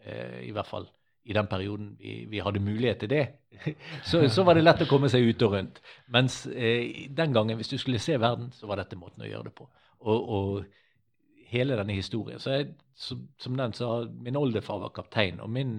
[0.00, 0.88] eh, i hvert fall
[1.26, 3.24] i den perioden vi, vi hadde mulighet til det,
[4.08, 5.80] så, så, var det lett å komme seg ut og rundt.
[6.14, 9.48] Mens eh, den gangen, hvis du skulle se verden, så var dette måten å gjøre
[9.48, 9.68] det på.
[10.06, 12.40] Og, og hele denne historien.
[12.42, 13.90] Så jeg, som, som den sa,
[14.22, 15.78] min oldefar var kaptein, og min,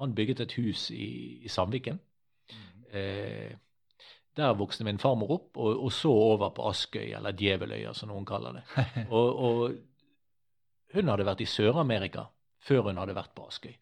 [0.00, 1.10] han bygget et hus i,
[1.44, 2.00] i Sandviken.
[2.50, 2.72] Mm.
[2.90, 3.52] Eh,
[4.38, 8.26] der vokste min farmor opp, og, og, så over på Askøy, eller Djeveløya, som noen
[8.26, 8.66] kaller det.
[9.10, 9.78] Og, og
[10.94, 12.24] hun hadde vært i Sør-Amerika
[12.66, 13.74] før hun hadde vært på Askøy.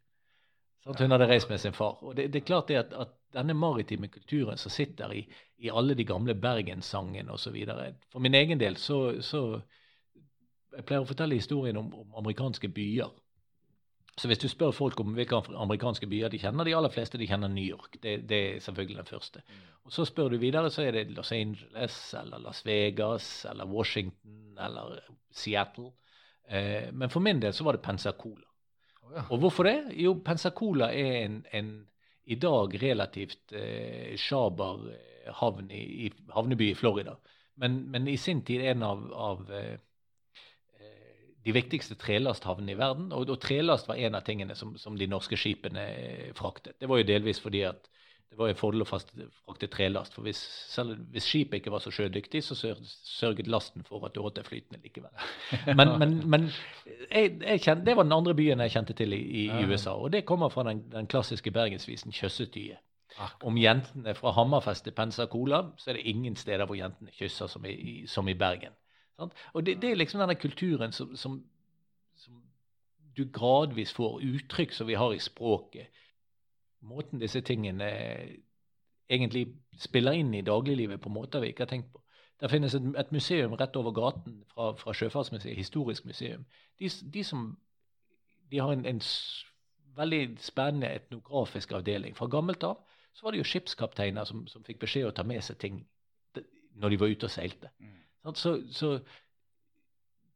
[0.89, 1.99] Sånn hun hadde reist med sin far.
[2.01, 5.19] Og det, det er klart det at, at, denne maritime kulturen som sitter i,
[5.61, 7.59] i alle de gamle bergenssangene osv.
[8.09, 9.43] For min egen del så, så
[10.73, 13.13] jeg pleier å fortelle historien om, om, amerikanske byer.
[14.19, 17.29] Så hvis du spør folk om hvilke amerikanske byer de kjenner, de aller fleste de
[17.29, 18.01] kjenner New York.
[18.03, 19.45] Det, det er selvfølgelig den første.
[19.45, 19.69] Mm.
[19.85, 24.59] Og Så spør du videre, så er det Los Angeles eller Las Vegas eller Washington
[24.59, 24.99] eller
[25.31, 25.93] Seattle.
[26.49, 28.48] Eh, men for min del så var det Pensacola.
[29.29, 29.77] Og hvorfor det?
[29.97, 31.73] Jo, Pensacola er en, en
[32.29, 37.17] i dag relativt eh, sjaber eh, havn i, i, havneby i Florida.
[37.59, 39.79] Men, men, i sin tid en av, av eh,
[41.45, 43.09] de viktigste trelasthavnene i verden.
[43.17, 46.77] Og, og, trelast var en av tingene som, som, de norske skipene eh, fraktet.
[46.81, 47.89] Det var jo delvis fordi at
[48.31, 50.13] det var en fordel å frakte trelast.
[50.15, 54.21] For hvis, selv hvis skipet ikke var så sjødyktig, så sørget lasten for at du
[54.23, 55.15] holdt deg flytende likevel.
[55.79, 56.45] Men, men, men
[57.11, 59.95] jeg, jeg kjente, det var den andre byen jeg kjente til i, i, USA.
[59.97, 62.85] Og det kommer fra den, den klassiske bergensvisen 'Kjøssetyet'.
[63.43, 67.65] Om jentene fra Hammerfest til Pensacola, så er det ingen steder hvor jentene kysser som
[67.67, 68.77] i, som i Bergen.
[69.17, 69.33] Sant?
[69.53, 71.41] Og det, det, er liksom denne kulturen som, som,
[72.17, 72.43] som,
[73.17, 75.89] du gradvis får uttrykk som vi har i språket.
[76.81, 77.89] Måten disse tingene
[79.09, 79.47] egentlig
[79.81, 82.03] spiller inn i dagliglivet på måter vi ikke har tenkt på.
[82.39, 86.45] Det finnes et, et museum rett over gaten fra, fra Sjøfartsmuseet, historisk museum.
[86.79, 87.49] De, de, som,
[88.51, 89.03] de har en, en,
[89.99, 92.15] veldig spennende etnografisk avdeling.
[92.15, 92.77] Fra gammelt av
[93.13, 95.81] så var det jo skipskapteiner som, som fikk beskjed å ta med seg ting
[96.79, 97.73] når de var ute og seilte.
[97.83, 97.97] Mm.
[98.39, 98.93] Så, så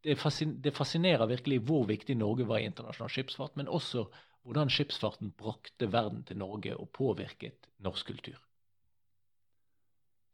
[0.03, 4.09] det, fascinerer virkelig hvor viktig Norge var i internasjonal skipsfart, men også
[4.45, 8.39] hvordan skipsfarten brakte verden til Norge og påvirket norsk kultur.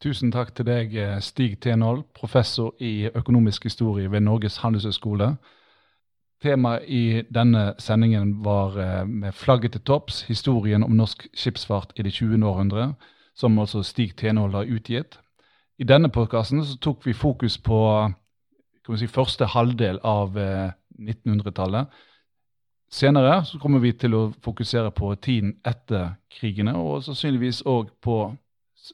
[0.03, 5.33] Tusen takk til deg, Stig Tenhold, professor i økonomisk historie ved Norges handelshøyskole.
[6.39, 12.03] Temaet i denne sendingen var eh, med flagget til topps, historien om norsk skipsfart i
[12.07, 12.47] det 20.
[12.47, 12.93] århundre,
[13.35, 15.19] som altså Stig Tenhold har utgitt.
[15.79, 17.81] I denne podkasten tok vi fokus på
[18.97, 20.39] si, første halvdel av
[20.99, 21.91] 1900-tallet.
[22.91, 28.19] Senere så kommer vi til å fokusere på tiden etter krigene, og sannsynligvis òg på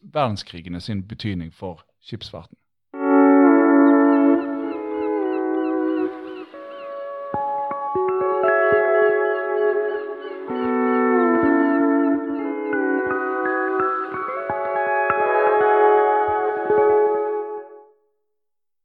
[0.02, 2.56] verdenskrigene sin betydning for skipsfarten.